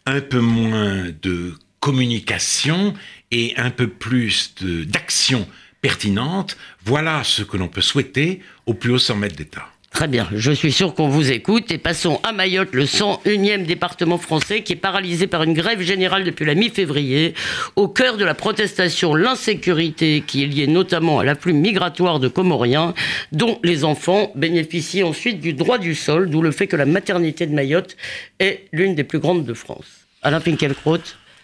un 0.06 0.22
peu 0.22 0.40
moins 0.40 1.10
de 1.22 1.54
communication 1.82 2.94
et 3.32 3.54
un 3.58 3.70
peu 3.70 3.88
plus 3.88 4.56
d'action 4.62 5.46
pertinente. 5.82 6.56
Voilà 6.86 7.26
ce 7.26 7.44
que 7.44 7.58
l'on 7.58 7.68
peut 7.68 7.82
souhaiter 7.82 8.42
au 8.66 8.74
plus 8.74 8.92
haut 8.92 9.00
sommet 9.00 9.28
d'État. 9.28 9.73
Très 9.94 10.08
bien, 10.08 10.28
je 10.36 10.52
suis 10.52 10.72
sûr 10.72 10.96
qu'on 10.96 11.08
vous 11.08 11.32
écoute 11.32 11.72
et 11.72 11.78
passons 11.78 12.20
à 12.24 12.32
Mayotte, 12.32 12.74
le 12.74 12.86
101e 12.86 13.64
département 13.64 14.18
français 14.18 14.64
qui 14.64 14.74
est 14.74 14.76
paralysé 14.76 15.28
par 15.28 15.44
une 15.44 15.54
grève 15.54 15.82
générale 15.82 16.24
depuis 16.24 16.46
la 16.46 16.56
mi-février. 16.56 17.36
Au 17.76 17.88
cœur 17.88 18.18
de 18.18 18.26
la 18.26 18.34
protestation, 18.34 19.14
l'insécurité 19.14 20.24
qui 20.26 20.44
est 20.44 20.48
liée 20.48 20.66
notamment 20.66 21.20
à 21.20 21.24
l'afflux 21.24 21.54
migratoire 21.54 22.20
de 22.20 22.28
Comoriens, 22.28 22.96
dont 23.32 23.60
les 23.64 23.84
enfants 23.84 24.32
bénéficient 24.34 25.04
ensuite 25.04 25.40
du 25.40 25.54
droit 25.54 25.78
du 25.78 25.94
sol, 25.94 26.28
d'où 26.28 26.42
le 26.42 26.50
fait 26.52 26.66
que 26.66 26.76
la 26.76 26.88
maternité 26.88 27.46
de 27.46 27.54
Mayotte 27.54 27.96
est 28.40 28.66
l'une 28.72 28.96
des 28.96 29.04
plus 29.04 29.20
grandes 29.20 29.46
de 29.46 29.54
France. 29.54 30.08
Alain 30.24 30.40
Finkielkraut 30.40 31.04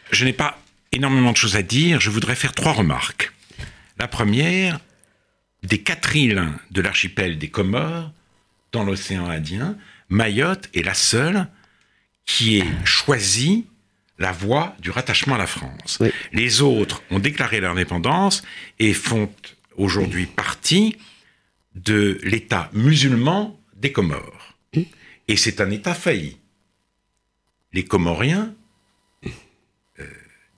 Je 0.10 0.26
n'ai 0.26 0.34
pas 0.34 0.58
énormément 0.92 1.32
de 1.34 1.38
choses 1.38 1.56
à 1.56 1.62
dire, 1.62 2.02
je 2.02 2.10
voudrais 2.10 2.36
faire 2.36 2.54
trois 2.54 2.74
remarques. 2.74 3.32
La 4.00 4.08
première, 4.08 4.80
des 5.62 5.78
quatre 5.78 6.16
îles 6.16 6.48
de 6.72 6.82
l'archipel 6.82 7.38
des 7.38 7.50
Comores, 7.50 8.12
dans 8.72 8.84
l'océan 8.84 9.30
Indien, 9.30 9.78
Mayotte 10.10 10.70
est 10.74 10.84
la 10.84 10.94
seule 10.94 11.48
qui 12.26 12.60
ait 12.60 12.86
choisi 12.86 13.66
la 14.20 14.32
voie 14.32 14.76
du 14.80 14.92
rattachement 14.92 15.36
à 15.36 15.38
la 15.38 15.48
France. 15.48 16.00
Les 16.34 16.62
autres 16.62 17.02
ont 17.10 17.20
déclaré 17.20 17.62
leur 17.62 17.72
indépendance 17.72 18.44
et 18.78 18.94
font 18.94 19.32
aujourd'hui 19.78 20.26
partie 20.26 20.98
de 21.76 22.20
l'État 22.24 22.70
musulman 22.74 23.60
des 23.76 23.92
Comores. 23.92 24.58
Et 25.28 25.38
c'est 25.38 25.62
un 25.62 25.72
État 25.72 25.94
failli. 25.94 26.38
Les 27.72 27.86
Comoriens 27.86 28.54
euh, 29.26 30.06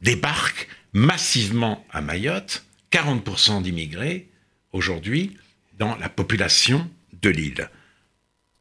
débarquent 0.01 0.67
massivement 0.93 1.85
à 1.91 2.01
Mayotte, 2.01 2.65
40% 2.91 3.61
d'immigrés 3.61 4.29
aujourd'hui 4.71 5.37
dans 5.77 5.95
la 5.97 6.09
population 6.09 6.89
de 7.21 7.29
l'île. 7.29 7.69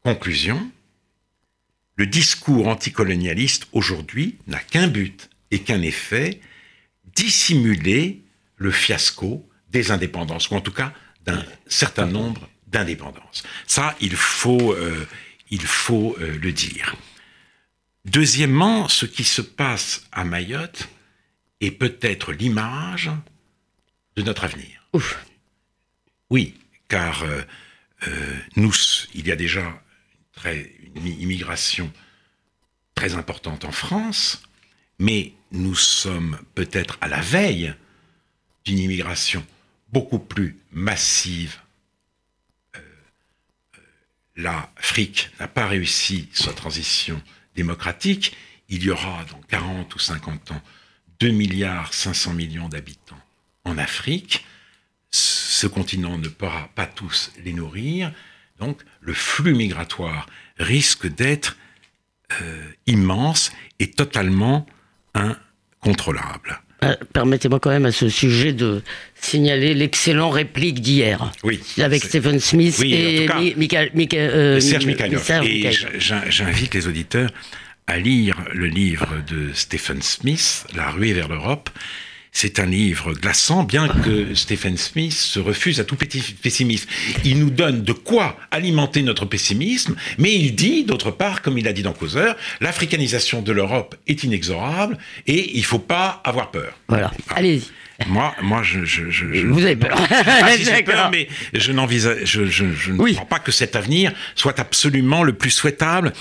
Conclusion, 0.03 0.71
le 1.97 2.07
discours 2.07 2.69
anticolonialiste 2.69 3.69
aujourd'hui 3.73 4.39
n'a 4.47 4.59
qu'un 4.59 4.89
but 4.89 5.29
et 5.51 5.59
qu'un 5.59 5.83
effet, 5.83 6.41
dissimuler 7.15 8.23
le 8.57 8.71
fiasco 8.71 9.47
des 9.69 9.91
indépendances, 9.91 10.51
ou 10.51 10.55
en 10.55 10.63
tout 10.63 10.73
cas 10.73 10.95
d'un 11.27 11.45
certain 11.67 12.07
nombre 12.07 12.49
d'indépendances. 12.69 13.43
Ça, 13.67 13.95
il 14.01 14.17
faut, 14.17 14.73
euh, 14.73 15.07
il 15.51 15.61
faut 15.61 16.17
euh, 16.19 16.39
le 16.39 16.53
dire. 16.53 16.97
Deuxièmement, 18.07 18.89
ce 18.89 19.05
qui 19.05 19.25
se 19.25 19.43
passe 19.43 20.07
à 20.13 20.25
Mayotte 20.25 20.89
est 21.61 21.73
peut-être 21.73 22.33
l'image 22.33 23.11
de 24.17 24.23
notre 24.23 24.45
avenir. 24.45 24.89
Oui, 26.31 26.55
car 26.89 27.23
euh, 27.25 27.43
nous, 28.57 28.73
il 29.15 29.27
y 29.27 29.33
a 29.33 29.37
déjà 29.37 29.83
une 30.47 31.07
immigration 31.07 31.93
très 32.95 33.15
importante 33.15 33.65
en 33.65 33.73
France, 33.73 34.43
mais 34.99 35.33
nous 35.53 35.75
sommes 35.75 36.39
peut-être 36.55 36.99
à 37.01 37.09
la 37.09 37.21
veille 37.21 37.75
d'une 38.65 38.79
immigration 38.79 39.45
beaucoup 39.93 40.19
plus 40.19 40.57
massive. 40.73 41.57
Euh, 42.77 42.81
euh, 43.77 43.81
L'Afrique 44.37 45.31
n'a 45.41 45.49
pas 45.49 45.67
réussi 45.67 46.29
sa 46.33 46.53
transition 46.53 47.21
démocratique. 47.55 48.37
Il 48.69 48.83
y 48.85 48.91
aura 48.91 49.25
dans 49.25 49.41
40 49.49 49.95
ou 49.95 49.99
50 49.99 50.53
ans 50.53 50.63
2 51.21 51.31
milliards 51.31 51.93
500 51.93 52.35
millions 52.35 52.69
d'habitants 52.69 53.21
en 53.65 53.79
Afrique. 53.79 54.45
Ce 55.11 55.67
continent 55.67 56.19
ne 56.19 56.29
pourra 56.29 56.69
pas 56.75 56.87
tous 56.87 57.33
les 57.45 57.53
nourrir. 57.53 58.13
Donc 58.61 58.79
le 59.01 59.13
flux 59.13 59.55
migratoire 59.55 60.27
risque 60.59 61.07
d'être 61.07 61.57
euh, 62.43 62.63
immense 62.87 63.53
et 63.79 63.91
totalement 63.91 64.67
incontrôlable. 65.15 66.61
Euh, 66.83 66.95
permettez-moi 67.13 67.61
quand 67.61 67.71
même 67.71 67.87
à 67.87 67.93
ce 67.93 68.09
sujet 68.09 68.53
de 68.53 68.83
signaler 69.15 69.75
l'excellent 69.75 70.31
réplique 70.31 70.81
d'hier. 70.81 71.31
Oui. 71.43 71.61
Avec 71.79 72.05
Stephen 72.05 72.41
Smith 72.41 72.81
et 72.83 73.29
euh, 73.29 74.61
Serge 74.61 74.87
Mikhailov. 74.87 75.31
Et 75.45 75.71
j'invite 75.99 76.75
les 76.75 76.87
auditeurs 76.87 77.31
à 77.87 77.99
lire 77.99 78.37
le 78.55 78.67
livre 78.67 79.09
de 79.29 79.53
Stephen 79.53 80.01
Smith, 80.01 80.67
La 80.75 80.91
ruée 80.91 81.13
vers 81.13 81.29
l'Europe, 81.29 81.69
c'est 82.33 82.59
un 82.59 82.67
livre 82.67 83.13
glaçant, 83.13 83.65
bien 83.65 83.89
que 83.89 84.35
Stephen 84.35 84.77
Smith 84.77 85.13
se 85.13 85.41
refuse 85.41 85.81
à 85.81 85.85
tout 85.85 85.97
pessimisme. 85.97 86.89
Il 87.25 87.39
nous 87.39 87.51
donne 87.51 87.83
de 87.83 87.93
quoi 87.93 88.37
alimenter 88.51 89.03
notre 89.03 89.27
pessimisme, 89.27 89.97
mais 90.19 90.35
il 90.35 90.55
dit, 90.55 90.85
d'autre 90.85 91.11
part, 91.11 91.43
comme 91.43 91.59
il 91.59 91.67
a 91.67 91.73
dit 91.73 91.83
dans 91.83 91.93
Causeur, 91.93 92.37
l'africanisation 92.61 93.43
de 93.43 93.53
l'Europe 93.53 93.97
est 94.07 94.23
inexorable 94.23 94.97
et 95.27 95.57
il 95.57 95.61
ne 95.61 95.67
faut 95.67 95.81
pas 95.81 96.21
avoir 96.25 96.51
peur. 96.51 96.79
Voilà, 96.89 97.11
allez-y. 97.35 97.65
Moi, 98.07 98.35
moi, 98.41 98.63
je, 98.63 98.79
vous 99.47 99.63
avez 99.63 99.77
peur. 99.77 99.95
Ah, 100.11 100.57
si 100.57 100.65
j'ai 100.65 100.83
peur, 100.85 101.11
mais 101.11 101.29
je 101.53 101.73
n'envisage, 101.73 102.25
je, 102.25 102.47
je, 102.47 102.93
ne 102.93 103.13
crois 103.13 103.27
pas 103.27 103.39
que 103.41 103.53
cet 103.53 103.77
avenir 103.77 104.13
soit 104.37 104.59
absolument 104.59 105.23
le 105.23 105.35
plus 105.35 105.51
souhaitable 105.51 106.15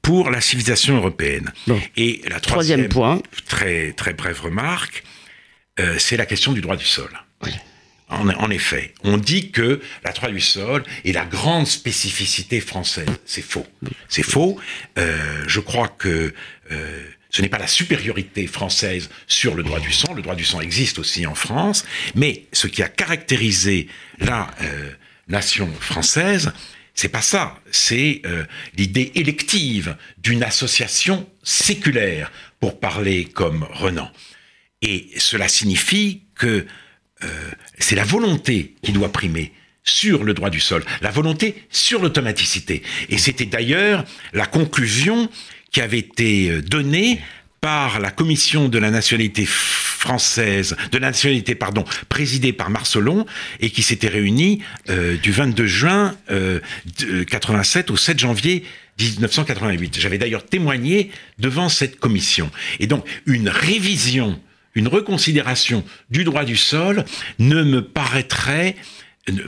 pour 0.00 0.30
la 0.30 0.40
civilisation 0.40 0.96
européenne. 0.96 1.52
Et 1.96 2.22
la 2.28 2.40
troisième, 2.40 2.88
troisième 2.88 2.88
point, 2.88 3.20
très 3.46 3.92
très 3.92 4.14
brève 4.14 4.40
remarque, 4.40 5.02
euh, 5.78 5.98
c'est 5.98 6.16
la 6.16 6.26
question 6.26 6.52
du 6.52 6.60
droit 6.60 6.76
du 6.76 6.84
sol. 6.84 7.10
En, 8.08 8.50
effet, 8.50 8.94
on 9.02 9.16
dit 9.16 9.50
que 9.50 9.80
la 10.04 10.12
droit 10.12 10.30
du 10.30 10.40
sol 10.40 10.84
est 11.04 11.10
la 11.10 11.24
grande 11.24 11.66
spécificité 11.66 12.60
française. 12.60 13.08
C'est 13.24 13.42
faux. 13.42 13.66
C'est 14.08 14.22
faux. 14.22 14.60
Euh, 14.96 15.42
je 15.48 15.58
crois 15.58 15.88
que 15.88 16.32
euh, 16.70 17.02
ce 17.30 17.42
n'est 17.42 17.48
pas 17.48 17.58
la 17.58 17.66
supériorité 17.66 18.46
française 18.46 19.10
sur 19.26 19.56
le 19.56 19.64
droit 19.64 19.80
du 19.80 19.92
sang. 19.92 20.14
Le 20.14 20.22
droit 20.22 20.36
du 20.36 20.44
sang 20.44 20.60
existe 20.60 21.00
aussi 21.00 21.26
en 21.26 21.34
France. 21.34 21.84
Mais 22.14 22.44
ce 22.52 22.68
qui 22.68 22.80
a 22.84 22.88
caractérisé 22.88 23.88
la 24.20 24.48
nation 25.26 25.68
française, 25.80 26.52
c'est 26.94 27.08
pas 27.08 27.22
ça. 27.22 27.58
C'est 27.72 28.22
l'idée 28.76 29.10
élective 29.16 29.96
d'une 30.18 30.44
association 30.44 31.28
séculaire, 31.42 32.30
pour 32.60 32.80
parler 32.80 33.24
comme 33.24 33.66
Renan. 33.70 34.10
Et 34.82 35.08
cela 35.16 35.48
signifie 35.48 36.22
que 36.34 36.66
euh, 37.24 37.26
c'est 37.78 37.96
la 37.96 38.04
volonté 38.04 38.74
qui 38.82 38.92
doit 38.92 39.10
primer 39.10 39.52
sur 39.84 40.24
le 40.24 40.34
droit 40.34 40.50
du 40.50 40.60
sol, 40.60 40.84
la 41.00 41.10
volonté 41.10 41.54
sur 41.70 42.02
l'automaticité. 42.02 42.82
Et 43.08 43.18
c'était 43.18 43.46
d'ailleurs 43.46 44.04
la 44.32 44.46
conclusion 44.46 45.30
qui 45.70 45.80
avait 45.80 46.00
été 46.00 46.50
euh, 46.50 46.62
donnée 46.62 47.20
par 47.60 48.00
la 48.00 48.10
commission 48.10 48.68
de 48.68 48.78
la 48.78 48.90
nationalité 48.90 49.46
française, 49.46 50.76
de 50.92 50.98
la 50.98 51.08
nationalité, 51.08 51.54
pardon, 51.54 51.84
présidée 52.08 52.52
par 52.52 52.68
Marcelon, 52.68 53.24
et 53.60 53.70
qui 53.70 53.82
s'était 53.82 54.08
réunie 54.08 54.62
euh, 54.90 55.16
du 55.16 55.32
22 55.32 55.66
juin 55.66 56.16
87 57.28 57.90
au 57.90 57.96
7 57.96 58.18
janvier 58.18 58.62
1988. 59.00 59.98
J'avais 59.98 60.18
d'ailleurs 60.18 60.44
témoigné 60.44 61.10
devant 61.38 61.68
cette 61.68 61.98
commission. 61.98 62.50
Et 62.78 62.86
donc, 62.86 63.06
une 63.24 63.48
révision 63.48 64.38
une 64.76 64.86
reconsidération 64.86 65.82
du 66.10 66.22
droit 66.22 66.44
du 66.44 66.56
sol 66.56 67.04
ne 67.40 67.64
me 67.64 67.82
paraîtrait 67.82 68.76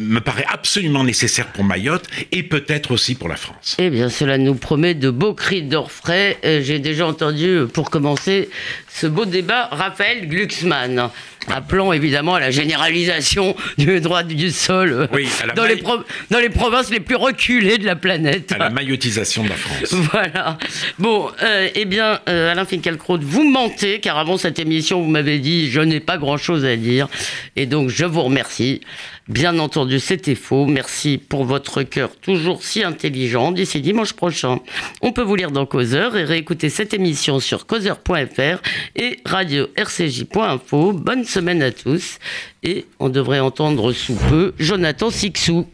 me 0.01 0.19
paraît 0.19 0.45
absolument 0.49 1.05
nécessaire 1.05 1.47
pour 1.53 1.63
Mayotte 1.63 2.05
et 2.33 2.43
peut-être 2.43 2.91
aussi 2.91 3.15
pour 3.15 3.29
la 3.29 3.37
France. 3.37 3.77
Eh 3.79 3.91
bien, 3.91 4.09
cela 4.09 4.37
nous 4.37 4.57
promet 4.57 4.95
de 4.95 5.09
beaux 5.09 5.35
cris 5.35 5.63
d'orfraie. 5.63 6.37
Euh, 6.45 6.61
j'ai 6.63 6.81
déjà 6.81 7.07
entendu, 7.07 7.61
pour 7.73 7.89
commencer 7.91 8.51
ce 8.89 9.07
beau 9.07 9.25
débat, 9.25 9.69
Raphaël 9.71 10.27
Glucksmann 10.29 11.11
appelant 11.55 11.93
évidemment 11.93 12.35
à 12.35 12.41
la 12.41 12.51
généralisation 12.51 13.55
du 13.79 14.01
droit 14.01 14.23
du 14.23 14.51
sol 14.51 14.93
euh, 14.93 15.07
dans, 15.55 15.65
les 15.65 15.83
dans, 16.31 16.39
les 16.39 16.49
provinces 16.49 16.91
les 16.91 17.01
plus 17.01 17.17
reculées 17.17 17.79
de 17.79 17.87
la 17.87 17.97
planète. 17.97 18.53
À 18.53 18.59
la 18.59 18.71
maillotisation 18.71 19.45
de 19.45 19.49
la 19.51 19.57
France. 19.57 19.95
Voilà. 20.13 20.59
Bon, 20.99 21.31
eh 21.75 21.85
bien, 21.85 22.21
Alain 22.27 22.65
Finkielkraut, 22.65 23.19
vous 23.21 23.45
mentez, 23.45 24.01
car 24.01 24.17
avant 24.19 24.37
cette 24.37 24.59
émission, 24.59 25.03
vous 25.03 25.11
m'avez 25.11 25.39
dit 25.39 25.71
je 25.71 25.81
n'ai 25.81 26.01
pas 26.01 26.19
grand-chose 26.19 26.65
à 26.65 26.77
dire. 26.77 27.09
Et 27.57 27.67
donc, 27.67 27.89
je 27.89 28.05
vous 28.05 28.23
remercie. 28.23 28.81
Bien 29.29 29.59
entendu, 29.59 30.01
c'était 30.01 30.35
faux. 30.35 30.65
Merci 30.65 31.19
pour 31.19 31.45
votre 31.45 31.83
cœur 31.83 32.17
toujours 32.17 32.63
si 32.63 32.83
intelligent. 32.83 33.53
D'ici 33.53 33.83
dimanche 33.83 34.15
prochain, 34.15 34.61
on 35.03 35.13
peut 35.13 35.23
vous 35.23 35.37
lire 35.37 35.51
dans 35.51 35.67
Causeur 35.67 36.17
et 36.17 36.25
réécouter 36.25 36.71
cette 36.71 36.95
émission 36.95 37.39
sur 37.39 37.67
causeur.fr 37.67 38.63
et 38.97 39.19
radio-rcj.info. 39.27 40.93
Bonne 40.93 41.25
à 41.39 41.71
tous 41.71 42.19
et 42.63 42.87
on 42.99 43.09
devrait 43.09 43.39
entendre 43.39 43.93
sous 43.93 44.15
peu 44.15 44.55
Jonathan 44.59 45.11
Sixou. 45.11 45.67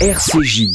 RCJ 0.00 0.70